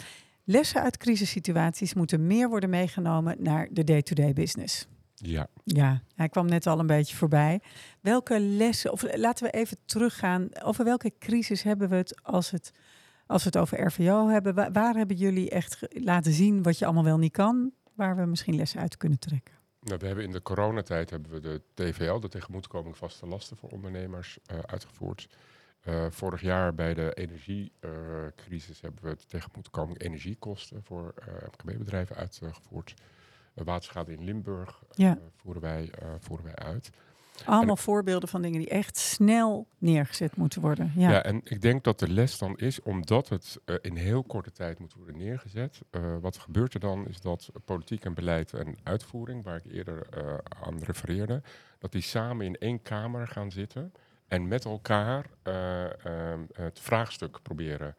[0.44, 4.86] Lessen uit crisissituaties moeten meer worden meegenomen naar de day-to-day business.
[5.18, 7.61] Ja, Ja, hij kwam net al een beetje voorbij.
[8.00, 10.48] Welke lessen, of laten we even teruggaan.
[10.62, 12.72] Over welke crisis hebben we het als, het
[13.26, 14.54] als we het over RVO hebben?
[14.54, 17.72] Waar, waar hebben jullie echt laten zien wat je allemaal wel niet kan?
[17.94, 19.59] Waar we misschien lessen uit kunnen trekken?
[19.88, 23.70] nou, we hebben in de coronatijd hebben we de TVL, de tegemoetkoming vaste lasten voor
[23.70, 25.28] ondernemers, eh, uitgevoerd.
[25.81, 32.94] Eh, vorig jaar bij de energiecrisis hebben we de tegemoetkoming energiekosten voor eh, MKB-bedrijven uitgevoerd.
[33.64, 35.18] Waterschade in Limburg eh, Ja.
[35.36, 36.90] voeren, wij, eh, voeren wij uit.
[37.44, 40.92] Allemaal voorbeelden van dingen die echt snel neergezet moeten worden.
[40.96, 41.22] Ja, Ja.
[41.22, 44.78] en ik denk dat de les dan is, omdat het eh, in heel korte tijd
[44.78, 45.80] moet worden neergezet.
[46.20, 50.06] wat gebeurt er dan, is dat politiek en beleid en uitvoering, waar ik eerder
[50.66, 51.42] aan refereerde,
[51.78, 53.92] dat die samen in één kamer gaan zitten
[54.28, 57.96] en met elkaar eh, ehm, het vraagstuk proberen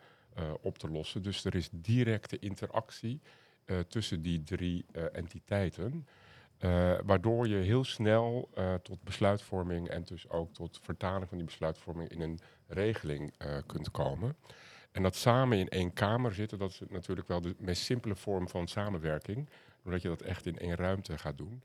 [0.61, 1.21] op te lossen.
[1.21, 3.21] Dus er is directe interactie
[3.87, 6.05] tussen die drie eh, entiteiten.
[6.59, 11.45] Eh, waardoor je heel snel eh, tot besluitvorming en dus ook tot vertaling van die
[11.45, 14.35] besluitvorming in een regeling eh, kunt komen.
[14.91, 18.47] En dat samen in één kamer zitten, dat is natuurlijk wel de meest simpele vorm
[18.49, 19.49] van samenwerking.
[19.89, 21.61] Doordat je dat echt in één ruimte gaat doen.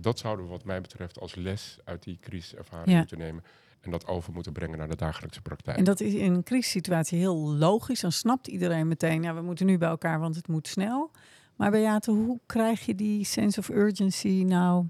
[0.00, 2.98] Dat zouden we wat mij betreft als les uit die crisiservaring Ja.
[2.98, 3.44] moeten nemen.
[3.80, 5.76] En dat over moeten brengen naar de dagelijkse praktijk.
[5.76, 8.00] En dat is in een crisissituatie heel logisch.
[8.00, 11.10] Dan snapt iedereen meteen, ja, we moeten nu bij elkaar, want het moet snel.
[11.56, 14.86] Maar Beate, hoe krijg je die sense of urgency nou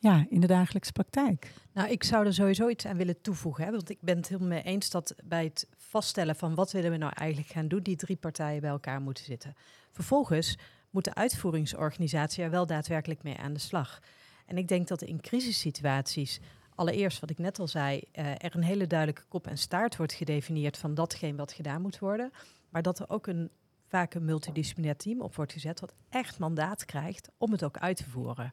[0.00, 1.52] ja, in de dagelijkse praktijk?
[1.72, 3.64] Nou, ik zou er sowieso iets aan willen toevoegen.
[3.64, 3.70] Hè?
[3.70, 6.96] Want ik ben het helemaal mee eens dat bij het vaststellen van wat willen we
[6.96, 9.54] nou eigenlijk gaan doen, die drie partijen bij elkaar moeten zitten.
[9.92, 10.58] Vervolgens
[10.96, 14.00] moet de uitvoeringsorganisatie er wel daadwerkelijk mee aan de slag.
[14.46, 16.40] En ik denk dat in crisissituaties,
[16.74, 20.12] allereerst wat ik net al zei, eh, er een hele duidelijke kop en staart wordt
[20.12, 22.30] gedefinieerd van datgene wat gedaan moet worden.
[22.68, 23.50] Maar dat er ook een
[23.86, 27.96] vaak een multidisciplinair team op wordt gezet, wat echt mandaat krijgt om het ook uit
[27.96, 28.50] te voeren.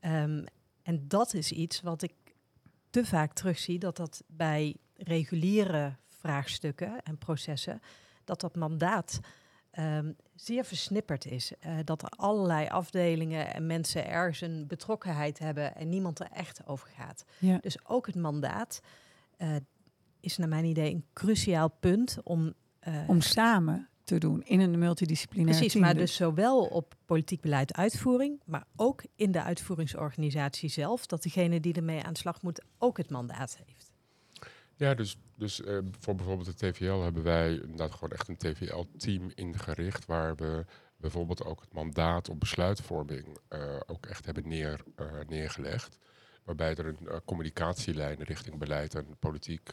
[0.00, 0.44] Ehm,
[0.82, 2.14] en dat is iets wat ik
[2.90, 7.80] te vaak terugzie, dat dat bij reguliere vraagstukken en processen,
[8.24, 9.20] dat dat mandaat
[9.76, 11.52] ehm, zeer versnipperd is.
[11.66, 16.66] Uh, dat er allerlei afdelingen en mensen ergens een betrokkenheid hebben en niemand er echt
[16.66, 17.24] over gaat.
[17.38, 17.58] Ja.
[17.60, 18.80] Dus ook het mandaat
[19.38, 19.56] uh,
[20.20, 22.54] is naar mijn idee een cruciaal punt om.
[22.88, 25.84] Uh, om samen te doen in een multidisciplinair Precies, team.
[25.84, 31.60] maar dus zowel op politiek beleid uitvoering, maar ook in de uitvoeringsorganisatie zelf, dat degene
[31.60, 33.85] die ermee aan de slag moet ook het mandaat heeft.
[34.76, 39.30] Ja, dus, dus uh, voor bijvoorbeeld de TVL hebben wij inderdaad gewoon echt een TVL-team
[39.34, 40.64] ingericht, waar we
[40.96, 45.98] bijvoorbeeld ook het mandaat op besluitvorming uh, ook echt hebben neer, uh, neergelegd.
[46.44, 49.72] Waarbij er een communicatielijn richting beleid en politiek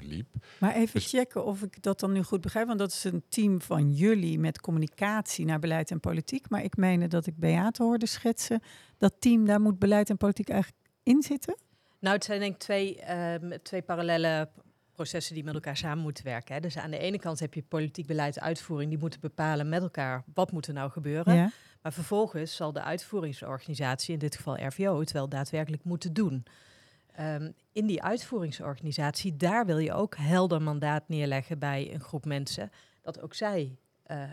[0.00, 0.26] liep.
[0.60, 2.66] Maar even dus checken of ik dat dan nu goed begrijp.
[2.66, 6.50] Want dat is een team van jullie met communicatie naar beleid en politiek.
[6.50, 8.60] Maar ik meen dat ik Beate hoorde schetsen.
[8.98, 11.56] Dat team, daar moet beleid en politiek eigenlijk in zitten?
[12.04, 14.48] Nou, het zijn denk ik twee, um, twee parallele
[14.92, 16.54] processen die met elkaar samen moeten werken.
[16.54, 16.60] Hè.
[16.60, 20.24] Dus aan de ene kant heb je politiek beleid uitvoering, die moeten bepalen met elkaar
[20.34, 21.34] wat moet er nou gebeuren.
[21.34, 21.50] Ja.
[21.82, 26.44] Maar vervolgens zal de uitvoeringsorganisatie, in dit geval RVO, het wel daadwerkelijk moeten doen.
[27.20, 32.70] Um, in die uitvoeringsorganisatie, daar wil je ook helder mandaat neerleggen bij een groep mensen,
[33.02, 33.76] dat ook zij
[34.10, 34.30] uh, nou,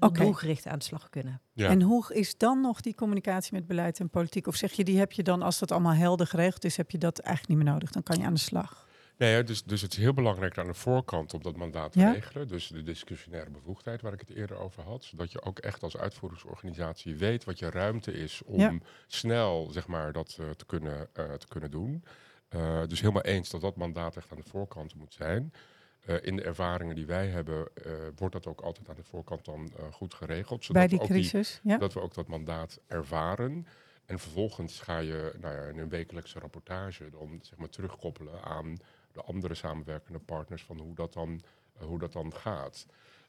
[0.00, 0.24] okay.
[0.24, 1.40] doelgericht aan de slag kunnen.
[1.52, 1.68] Ja.
[1.68, 4.46] En hoe is dan nog die communicatie met beleid en politiek?
[4.46, 6.98] Of zeg je, die heb je dan, als dat allemaal helder geregeld is, heb je
[6.98, 7.90] dat eigenlijk niet meer nodig?
[7.90, 8.88] Dan kan je aan de slag.
[9.18, 12.12] Nee, dus, dus het is heel belangrijk aan de voorkant om dat mandaat te Ja.
[12.12, 12.48] regelen.
[12.48, 15.04] Dus de discussionaire bevoegdheid waar ik het eerder over had.
[15.04, 18.78] Zodat je ook echt als uitvoeringsorganisatie weet wat je ruimte is om Ja.
[19.06, 22.04] snel zeg maar, dat eh, te, kunnen, eh, te kunnen doen.
[22.48, 25.52] Eh, dus helemaal eens dat dat mandaat echt aan de voorkant moet zijn.
[26.00, 29.44] Eh, in de ervaringen die wij hebben, eh, wordt dat ook altijd aan de voorkant
[29.44, 30.64] dan eh, goed geregeld.
[30.64, 31.78] Zodat Bij die we ook die- crisis, ja.
[31.78, 33.66] dat we ook dat mandaat ervaren.
[34.06, 38.76] En vervolgens ga je nou ja, in een wekelijkse rapportage dan zeg maar, terugkoppelen aan
[39.12, 41.40] de andere samenwerkende partners van hoe dat dan,
[41.78, 42.86] hoe dat dan gaat.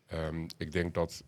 [0.08, 1.24] Ehm, ik denk dat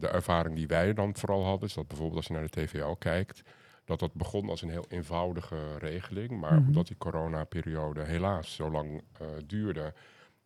[0.00, 2.92] de ervaring die wij dan vooral hadden, is dat bijvoorbeeld als je naar de TVL
[2.98, 3.42] kijkt,
[3.84, 6.30] dat dat begon als een heel eenvoudige regeling.
[6.40, 6.66] Maar Mhm.
[6.66, 9.02] omdat die coronaperiode helaas zo lang
[9.46, 9.92] duurde,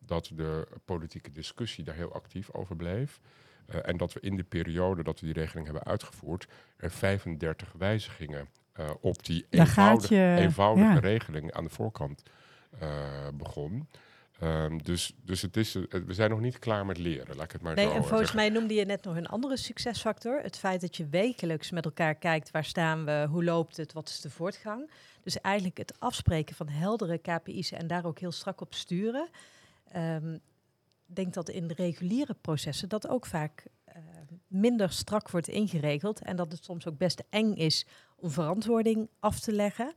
[0.05, 3.19] dat de politieke discussie daar heel actief over bleef.
[3.65, 7.71] Eh, en dat we in de periode dat we die regeling hebben uitgevoerd, er 35
[7.77, 10.99] wijzigingen eh, op die eenvoudige, je- eenvoudige ja.
[10.99, 12.23] regeling aan de voorkant
[12.79, 13.87] eh, begon.
[14.39, 17.61] Ehm, dus dus het is, we zijn nog niet klaar met leren, laat ik het
[17.61, 18.37] maar Nee, zo en volgens zeggen.
[18.39, 20.41] mij noemde je net nog een andere succesfactor.
[20.41, 24.09] Het feit dat je wekelijks met elkaar kijkt waar staan we, hoe loopt het, wat
[24.09, 24.91] is de voortgang.
[25.23, 29.29] Dus eigenlijk het afspreken van heldere KPI's en daar ook heel strak op sturen.
[29.93, 30.33] Ehm,
[31.07, 33.95] Ik denk dat in de reguliere processen dat ook vaak eh,
[34.47, 36.21] minder strak wordt ingeregeld.
[36.21, 39.93] En dat het soms ook best eng is om verantwoording af te leggen.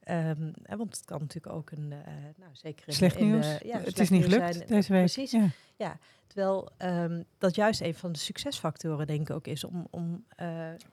[0.00, 3.32] Ehm, hè, want het kan natuurlijk ook een, eh, nou zeker in, Slecht in de-
[3.32, 3.58] nieuws.
[3.64, 4.66] ja, het is niet gelukt zijn.
[4.68, 5.12] deze week.
[5.12, 5.36] Precies.
[5.76, 5.98] Ja.
[6.26, 10.46] Terwijl ehm, dat juist een van de succesfactoren, denk ik, ook is om, om eh,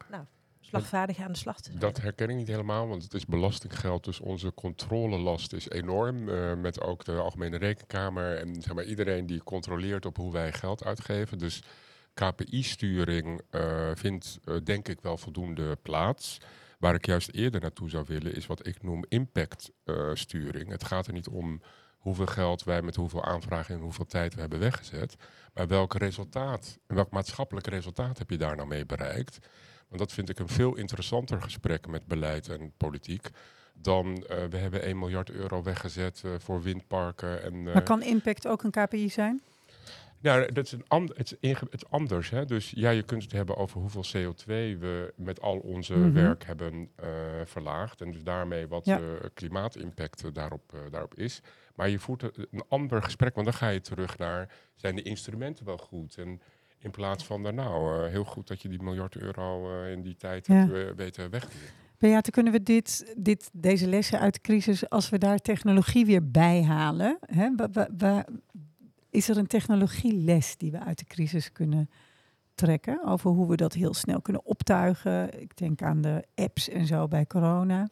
[0.10, 0.26] nou,
[0.66, 1.78] slagvaardig aan de slag te.
[1.78, 6.30] Dat herken ik niet helemaal, want het is belastinggeld, dus onze controlelast is enorm.
[6.30, 10.54] eh, met ook de Algemene Rekenkamer en zeg maar, iedereen die controleert op hoe wij
[10.54, 11.38] geld uitgeven.
[11.38, 11.64] Dus
[12.14, 16.38] KPI-sturing eh, vindt eh, denk ik wel voldoende plaats.
[16.80, 20.70] Waar ik juist eerder naartoe zou willen, is wat ik noem impact-sturing.
[20.70, 21.62] het gaat er niet om
[21.98, 25.16] hoeveel geld wij met hoeveel aanvragen en hoeveel tijd we hebben weggezet.
[25.54, 29.40] Maar welk resultaat, welk maatschappelijk resultaat heb je daar nou mee bereikt?
[29.94, 33.30] Want dat vind ik een veel interessanter gesprek met beleid en politiek.
[33.74, 37.44] Dan eh, we hebben 1 miljard euro weggezet eh, voor windparken.
[37.44, 39.42] En, eh, Maar kan impact ook een KPI zijn?
[40.20, 42.30] nou, dat is een and, het, is inge- het is anders.
[42.30, 42.46] Hè?
[42.46, 44.46] Dus ja, je kunt het hebben over hoeveel CO2
[44.80, 46.12] we met al onze Mhm.
[46.14, 46.90] werk hebben
[47.46, 48.02] verlaagd.
[48.02, 49.00] En dus daarmee wat Ja.
[49.34, 51.42] klimaatimpact daarop, daarop is.
[51.76, 54.50] Maar je voert een een ander gesprek, want dan ga je terug naar...
[54.76, 56.18] zijn de instrumenten wel goed?
[56.18, 56.42] En
[56.84, 60.02] in plaats van, daar, nou, eh, heel goed dat je die miljard euro eh, in
[60.02, 60.54] die tijd Ja.
[60.54, 61.68] hebt eh, weten weg te doen.
[61.98, 66.32] Beate, kunnen we dit, dit, deze lessen uit de crisis, als we daar technologie weer
[66.32, 67.50] bij halen, hè,
[69.10, 71.90] is er een technologieles die we uit de crisis kunnen
[72.56, 75.42] trekken over hoe we dat heel snel kunnen optuigen?
[75.42, 77.90] Ik denk aan de apps en zo bij corona.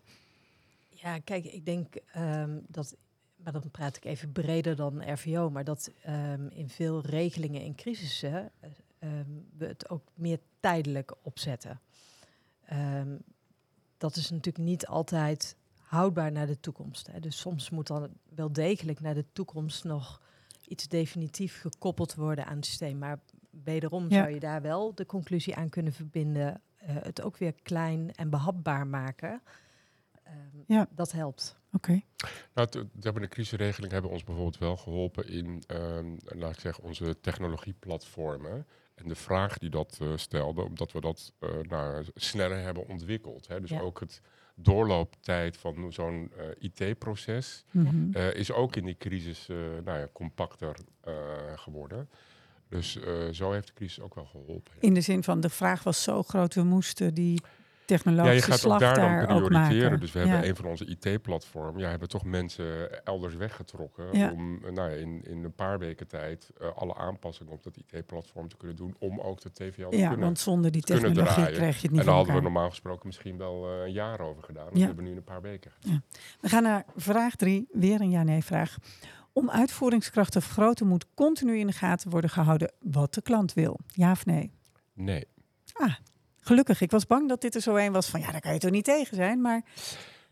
[0.89, 2.95] Ja, kijk, ik denk ehm, dat,
[3.43, 7.75] maar dan praat ik even breder dan RVO, maar dat ehm, in veel regelingen in
[7.75, 11.79] crisissen eh, ehm, we het ook meer tijdelijk opzetten.
[12.65, 13.15] Ehm,
[13.97, 17.07] dat is natuurlijk niet altijd houdbaar naar de toekomst.
[17.11, 17.19] Hè.
[17.19, 20.21] Dus soms moet dan wel degelijk naar de toekomst nog
[20.67, 22.97] iets definitief gekoppeld worden aan het systeem.
[22.97, 23.19] Maar
[23.63, 24.21] wederom Ja.
[24.21, 28.29] zou je daar wel de conclusie aan kunnen verbinden, eh, het ook weer klein en
[28.29, 29.41] behapbaar maken.
[30.31, 30.87] Ehm, Ja.
[30.95, 31.59] Dat helpt.
[31.73, 32.01] Oké.
[32.53, 32.67] Nou,
[33.01, 38.65] de crisisregeling hebben ons bijvoorbeeld wel geholpen in, ehm, laat ik zeggen, onze technologieplatformen.
[38.95, 43.47] En de vraag die dat eh, stelde, omdat we dat eh, nou, sneller hebben ontwikkeld.
[43.47, 43.61] Hè.
[43.61, 43.79] Dus Ja.
[43.79, 44.21] ook het
[44.55, 48.13] doorlooptijd van zo'n eh, IT-proces Mhm.
[48.13, 51.13] eh, is ook in die crisis eh, nou ja, compacter eh,
[51.55, 52.09] geworden.
[52.69, 54.71] Dus eh, zo heeft de crisis ook wel geholpen.
[54.73, 54.87] ja.
[54.87, 57.41] In de zin van de vraag was zo groot, we moesten die
[57.85, 59.99] Ja, technologische je gaat slag ook daar dan daar prioriteren.
[59.99, 60.45] Dus we hebben Ja.
[60.47, 61.81] een van onze IT-platformen.
[61.81, 64.17] Ja, hebben toch mensen elders weggetrokken.
[64.17, 64.31] Ja.
[64.31, 67.77] Om eh, nou ja, in, in een paar weken tijd eh, alle aanpassingen op dat
[67.77, 68.95] IT-platform te kunnen doen.
[68.99, 70.25] Om ook de TVL te Ja, kunnen.
[70.25, 73.07] want zonder die technologie krijg je het en niet daar van hadden we normaal gesproken
[73.07, 74.65] misschien wel eh, een jaar over gedaan.
[74.65, 74.85] Dat Ja.
[74.85, 75.71] hebben we nu in een paar weken.
[76.41, 78.77] We gaan naar vraag drie, weer een ja-nee-vraag.
[79.33, 83.79] Om uitvoeringskracht te vergroten moet continu in de gaten worden gehouden wat de klant wil.
[83.87, 84.51] Ja of nee?
[84.93, 85.25] Nee.
[86.51, 88.59] Gelukkig, ik was bang dat dit er zo een was van ja, daar kan je
[88.59, 89.41] toch niet tegen zijn.
[89.41, 89.63] Maar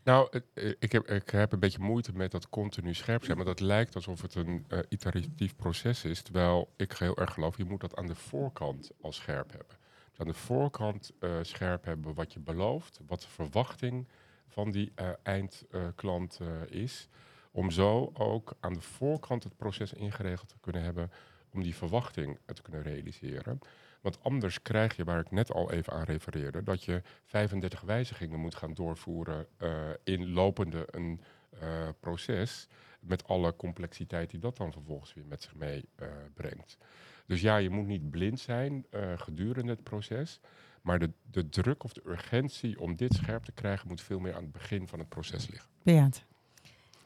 [0.04, 3.36] Nou, eh, ik heb, ik heb een beetje moeite met dat continu scherp zijn.
[3.36, 6.22] Maar dat lijkt alsof het een eh, iteratief proces is.
[6.22, 9.76] Terwijl ik heel erg geloof, je moet dat aan de voorkant al scherp hebben.
[10.10, 13.00] Dus aan de voorkant eh, scherp hebben wat je belooft.
[13.06, 14.08] Wat de verwachting
[14.48, 17.08] van die eindklant is.
[17.50, 21.10] Om zo ook aan de voorkant het proces ingeregeld te kunnen hebben.
[21.52, 23.60] Om die verwachting te kunnen realiseren.
[24.00, 28.40] Want anders krijg je, waar ik net al even aan refereerde, dat je 35 wijzigingen
[28.40, 32.68] moet gaan doorvoeren eh, in lopende een eh, proces.
[33.00, 36.78] Met alle complexiteit die dat dan vervolgens weer met zich mee eh, brengt.
[37.26, 38.86] Dus ja, je moet niet blind zijn
[39.16, 40.40] gedurende het proces.
[40.82, 44.34] Maar de, de druk of de urgentie om dit scherp te krijgen, moet veel meer
[44.34, 45.70] aan het begin van het proces liggen.
[45.82, 46.24] Beat.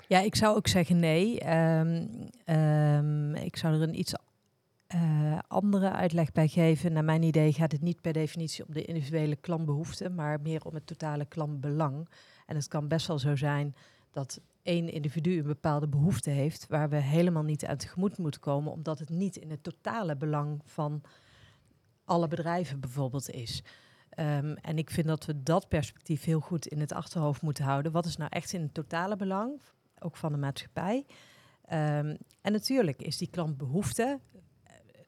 [0.09, 1.40] Ja, ik zou ook zeggen nee.
[1.40, 2.07] Ehm,
[2.44, 4.14] ehm, ik zou er een iets
[4.94, 6.92] eh, andere uitleg bij geven.
[6.92, 10.74] Naar mijn idee gaat het niet per definitie om de individuele klantbehoeften, maar meer om
[10.74, 12.09] het totale klantbelang.
[12.46, 13.74] En het kan best wel zo zijn
[14.11, 18.72] dat één individu een bepaalde behoefte heeft waar we helemaal niet aan tegemoet moeten komen,
[18.72, 21.02] omdat het niet in het totale belang van
[22.04, 23.62] alle bedrijven bijvoorbeeld is.
[24.09, 27.92] Ehm, en ik vind dat we dat perspectief heel goed in het achterhoofd moeten houden.
[27.92, 29.61] Wat is nou echt in het totale belang,
[29.98, 31.07] ook van de maatschappij?
[31.64, 34.20] Ehm, en natuurlijk is die klantbehoefte,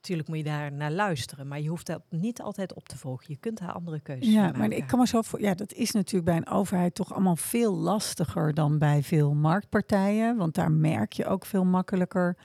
[0.08, 3.24] natuurlijk moet je daar naar luisteren, maar je hoeft dat niet altijd op te volgen.
[3.28, 4.58] Je kunt daar andere keuzes Ja, maken.
[4.58, 5.40] maar ik kan me zo voor.
[5.40, 10.36] Ja, dat is natuurlijk bij een overheid toch allemaal veel lastiger dan bij veel marktpartijen.
[10.36, 12.36] Want daar merk je ook veel makkelijker.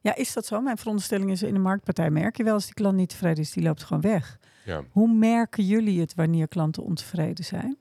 [0.00, 0.60] Ja, is dat zo?
[0.60, 3.52] Mijn veronderstelling is in een marktpartij merk je wel als die klant niet tevreden is,
[3.52, 4.38] die loopt gewoon weg.
[4.64, 4.82] Ja.
[4.90, 7.76] Hoe merken jullie het wanneer klanten ontevreden zijn?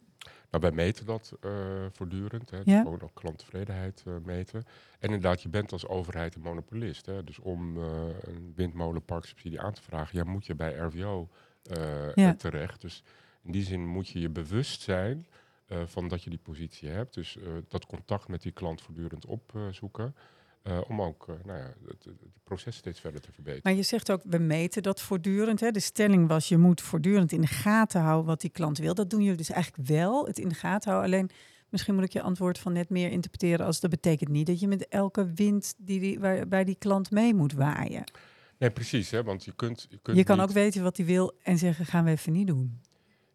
[0.51, 1.51] Nou, wij meten dat eh,
[1.91, 2.49] voortdurend.
[2.49, 2.59] Hè.
[2.63, 2.81] Ja.
[2.81, 4.63] Gewoon ook klanttevredenheid eh, meten.
[4.99, 7.05] En inderdaad, je bent als overheid een monopolist.
[7.05, 7.23] Hè.
[7.23, 7.83] Dus om eh,
[8.21, 11.29] een windmolenparksubsidie aan te vragen, ja, moet je bij RVO
[12.15, 12.33] Ja.
[12.33, 12.81] terecht.
[12.81, 13.03] Dus
[13.43, 15.27] in die zin moet je je bewust zijn
[15.85, 17.13] van dat je die positie hebt.
[17.13, 20.15] Dus dat contact met die klant voortdurend opzoeken.
[20.69, 23.61] Eh, om ook eh, nou ja, het, het proces steeds verder te verbeteren.
[23.63, 25.59] Maar je zegt ook, we meten dat voortdurend.
[25.59, 25.71] Hè?
[25.71, 28.93] De stelling was, je moet voortdurend in de gaten houden wat die klant wil.
[28.93, 31.13] Dat doen jullie dus eigenlijk wel, het in de gaten houden.
[31.13, 31.29] Alleen,
[31.69, 34.67] misschien moet ik je antwoord van net meer interpreteren als dat betekent niet dat je
[34.67, 38.03] met elke wind die, die waarbij die klant mee moet waaien.
[38.57, 39.11] Nee, precies.
[39.11, 41.57] Hè, want je kunt, je kunt Je kan niet- ook weten wat hij wil en
[41.57, 42.79] zeggen, gaan we even niet doen.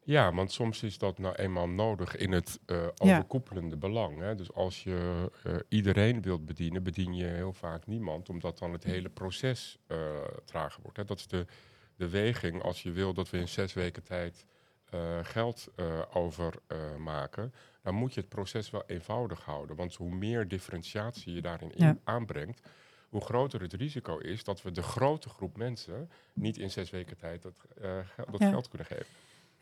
[0.06, 2.90] Ja, want soms is dat nou eenmaal nodig in het eh, Ja.
[2.98, 4.18] overkoepelende belang.
[4.20, 4.34] Hè?
[4.34, 8.84] Dus als je eh, iedereen wilt bedienen, bedien je heel vaak niemand, omdat dan het
[8.84, 9.98] hele proces eh,
[10.44, 10.96] trager wordt.
[10.96, 11.04] Hè?
[11.04, 11.46] Dat is de,
[11.96, 14.46] de weging als je wil dat we in zes weken tijd
[15.22, 15.68] geld
[16.12, 17.52] overmaken.
[17.82, 19.76] dan moet je het proces wel eenvoudig houden.
[19.76, 21.96] Want hoe meer differentiatie je daarin Ja.
[22.04, 22.68] aanbrengt,
[23.08, 27.16] hoe groter het risico is dat we de grote groep mensen niet in zes weken
[27.16, 27.66] tijd dat,
[28.30, 28.48] dat Ja.
[28.48, 29.06] geld kunnen geven.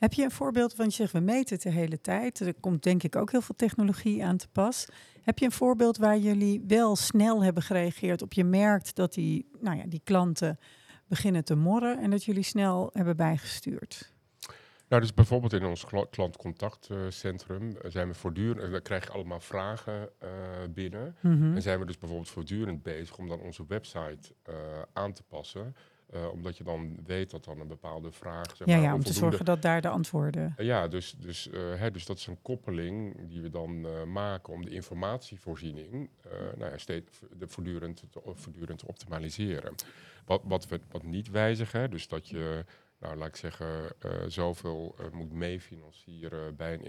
[0.03, 2.41] Heb je een voorbeeld, want je zegt we meten het de hele tijd.
[2.41, 4.88] Er komt denk ik ook heel veel technologie aan te pas.
[5.23, 9.49] Heb je een voorbeeld waar jullie wel snel hebben gereageerd op je merkt dat die,
[9.61, 10.59] nou ja, die klanten
[11.07, 14.12] beginnen te morren en dat jullie snel hebben bijgestuurd?
[14.88, 19.41] Nou, dus bijvoorbeeld in ons kla- klantcontactcentrum eh, zijn we voortdurend, eh, we krijgen allemaal
[19.41, 20.31] vragen eh,
[20.71, 21.17] binnen.
[21.21, 21.55] Mhm.
[21.55, 24.35] En zijn we dus bijvoorbeeld voortdurend bezig om dan onze website
[24.93, 25.75] aan te passen.
[26.12, 28.57] Eh, omdat je dan weet dat dan een bepaalde vraag.
[28.57, 30.55] Zeg Ja, maar, ja, om te zorgen dat daar de antwoorden.
[30.57, 34.52] Eh, ja, dus, dus, eh, hè, dus dat is een koppeling die we dan maken
[34.52, 36.10] om de informatievoorziening
[36.56, 39.75] nou ja, steeds de voortdurend, te, voortdurend te optimaliseren.
[40.25, 42.65] Wat, wat we wat niet wijzigen, dus dat je,
[42.98, 43.94] nou laat ik zeggen,
[44.27, 46.85] zoveel moet meefinancieren bij een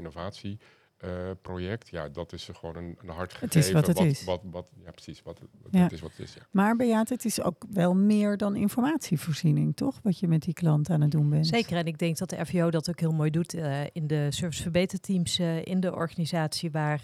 [1.04, 1.90] innovatieproject.
[1.90, 3.60] ja, dat is gewoon een, een hard gegeven.
[3.60, 4.24] Het is wat het wat, is.
[4.24, 5.22] Wat, wat, ja, precies.
[5.22, 5.82] Wat, wat, Ja.
[5.82, 6.42] Dat is wat het is, ja.
[6.52, 10.00] Maar Beate, het is ook wel meer dan informatievoorziening, toch?
[10.04, 11.48] Wat je met die klant aan het doen bent.
[11.48, 14.28] Zeker, en ik denk dat de RVO dat ook heel mooi doet eh, in de
[14.30, 17.02] serviceverbeterteams uh, in de organisatie, waar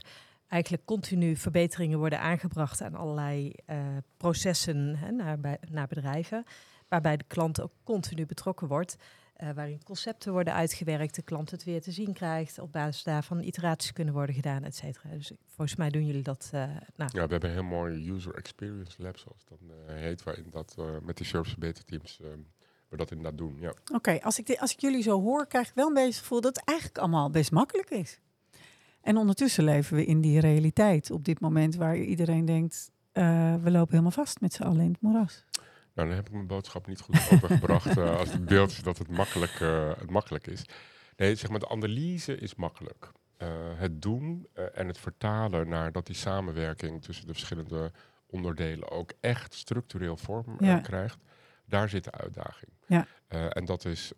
[0.48, 3.78] eigenlijk continu verbeteringen worden aangebracht aan allerlei uh,
[4.18, 6.44] processen hè, naar, bij, naar bedrijven.
[6.88, 8.98] Waarbij de klant ook continu betrokken wordt.
[9.44, 12.60] Uh, waarin concepten worden uitgewerkt, de klant het weer te zien krijgt.
[12.60, 15.10] Op basis daarvan iteraties kunnen worden gedaan, et cetera.
[15.10, 16.52] Dus volgens mij doen jullie dat.
[16.54, 16.62] Uh,
[16.96, 17.10] nou.
[17.14, 20.76] Ja, we hebben een heel mooi user experience lab, zoals het dan heet, waarin dat
[21.04, 22.20] met de service teams
[22.90, 23.58] we dat inderdaad doen.
[23.60, 23.74] Ja.
[23.94, 26.42] Oké, als, ik als ik jullie zo hoor, krijg ik wel een beetje het gevoel
[26.42, 28.20] dat het eigenlijk allemaal best makkelijk is.
[29.02, 33.72] En ondertussen leven we in die realiteit op dit moment waar iedereen denkt, uh, we
[33.72, 35.46] lopen helemaal vast met z'n allen in het moeras.
[36.00, 38.98] Nou, dan heb ik mijn boodschap niet goed overgebracht uh, als het beeld is dat
[38.98, 40.66] het makkelijk, uh, het makkelijk is.
[41.18, 43.12] Nee, zeg maar, de analyse is makkelijk.
[43.76, 47.92] het doen en het vertalen naar dat die samenwerking tussen de verschillende
[48.26, 50.80] onderdelen ook echt structureel vorm ja.
[50.80, 51.18] krijgt,
[51.66, 52.72] daar zit de uitdaging.
[52.86, 53.08] Ja.
[53.28, 54.12] en dat is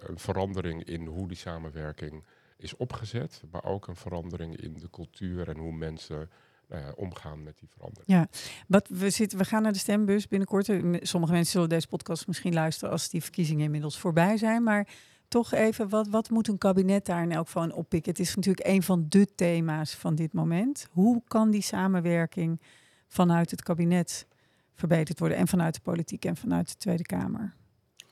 [0.00, 2.24] een verandering in hoe die samenwerking
[2.56, 6.30] is opgezet, maar ook een verandering in de cultuur en hoe mensen
[6.68, 8.10] nou omgaan met die verandering.
[8.10, 8.28] Ja,
[8.66, 10.66] wat we, zitten, we gaan naar de stembus binnenkort.
[11.00, 14.62] Sommige mensen zullen deze podcast misschien luisteren als die verkiezingen inmiddels voorbij zijn.
[14.62, 14.88] Maar
[15.28, 18.10] toch even, wat, wat moet een kabinet daar in elk geval oppikken?
[18.10, 20.88] Het is natuurlijk een van de thema's van dit moment.
[20.90, 22.60] Hoe kan die samenwerking
[23.06, 24.26] vanuit het kabinet
[24.74, 25.38] verbeterd worden?
[25.38, 27.54] En vanuit de politiek en vanuit de Tweede Kamer?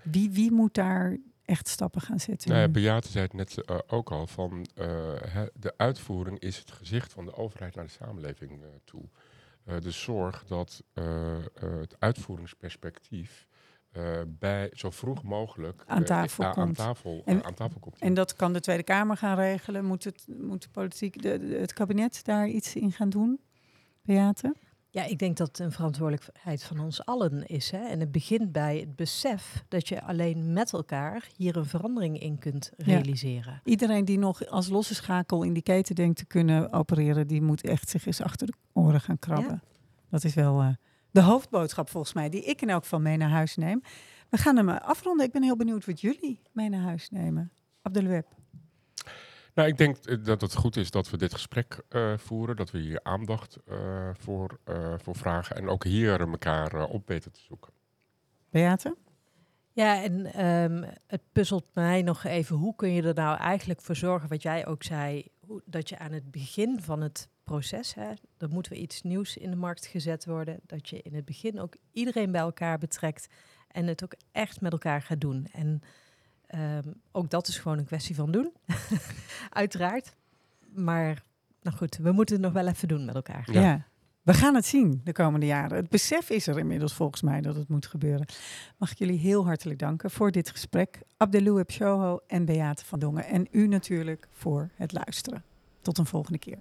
[0.03, 1.17] Wie, wie moet daar
[1.47, 2.51] echt stappen gaan zetten.
[2.51, 4.87] Nou ja, Beate zei het net uh, ook al, van uh,
[5.55, 9.03] de uitvoering is het gezicht van de overheid naar de samenleving uh, toe.
[9.81, 10.83] dus zorg dat
[11.61, 13.47] het uitvoeringsperspectief
[14.27, 16.57] bij zo vroeg mogelijk aan tafel, komt.
[16.57, 17.99] Aan tafel, en, aan tafel komt.
[17.99, 19.85] En dat kan de Tweede Kamer gaan regelen.
[19.85, 23.41] Moet, het, moet de politiek, de, het kabinet daar iets in gaan doen,
[24.03, 24.55] Beate?
[24.97, 27.71] Ja, ik denk dat het een verantwoordelijkheid van ons allen is.
[27.71, 27.79] Hè?
[27.79, 32.39] En het begint bij het besef dat je alleen met elkaar hier een verandering in
[32.39, 33.61] kunt realiseren.
[33.65, 37.63] Iedereen die nog als losse schakel in die keten denkt te kunnen opereren, die moet
[37.63, 39.63] echt zich eens achter de oren gaan krabben.
[40.11, 40.69] Dat is wel uh,
[41.11, 43.83] de hoofdboodschap volgens mij, die ik in elk geval mee naar huis neem.
[44.29, 45.27] We gaan hem afronden.
[45.27, 47.53] Ik ben heel benieuwd wat jullie mee naar huis nemen.
[47.83, 48.36] Abdelweb.
[49.57, 52.71] Nou, ik denk eh, dat het goed is dat we dit gesprek uh, voeren, dat
[52.71, 57.41] we hier aandacht uh, voor, uh, voor vragen en ook hier elkaar op weten te
[57.41, 57.73] zoeken.
[58.51, 58.97] Beate?
[59.73, 63.97] Ja, en um, het puzzelt mij nog even, hoe kun je er nou eigenlijk voor
[63.97, 68.11] zorgen, wat jij ook zei, hoe, dat je aan het begin van het proces, hè,
[68.39, 71.61] er moet weer iets nieuws in de markt gezet worden, dat je in het begin
[71.61, 73.27] ook iedereen bij elkaar betrekt
[73.69, 75.47] en het ook echt met elkaar gaat doen.
[75.53, 75.83] En
[76.55, 78.53] Um, ook dat is gewoon een kwestie van doen,
[79.51, 80.15] uiteraard.
[80.75, 81.23] Maar
[81.63, 83.49] nou goed, we moeten het nog wel even doen met elkaar.
[83.53, 83.61] Ja.
[83.61, 83.87] ja.
[84.23, 85.77] We gaan het zien de komende jaren.
[85.77, 88.27] Het besef is er inmiddels volgens mij dat het moet gebeuren.
[88.77, 91.01] Mag ik jullie heel hartelijk danken voor dit gesprek.
[91.17, 93.25] Abdeloueb Shoho en Beate van Dongen.
[93.25, 95.45] En u natuurlijk voor het luisteren.
[95.81, 96.59] Tot een volgende keer.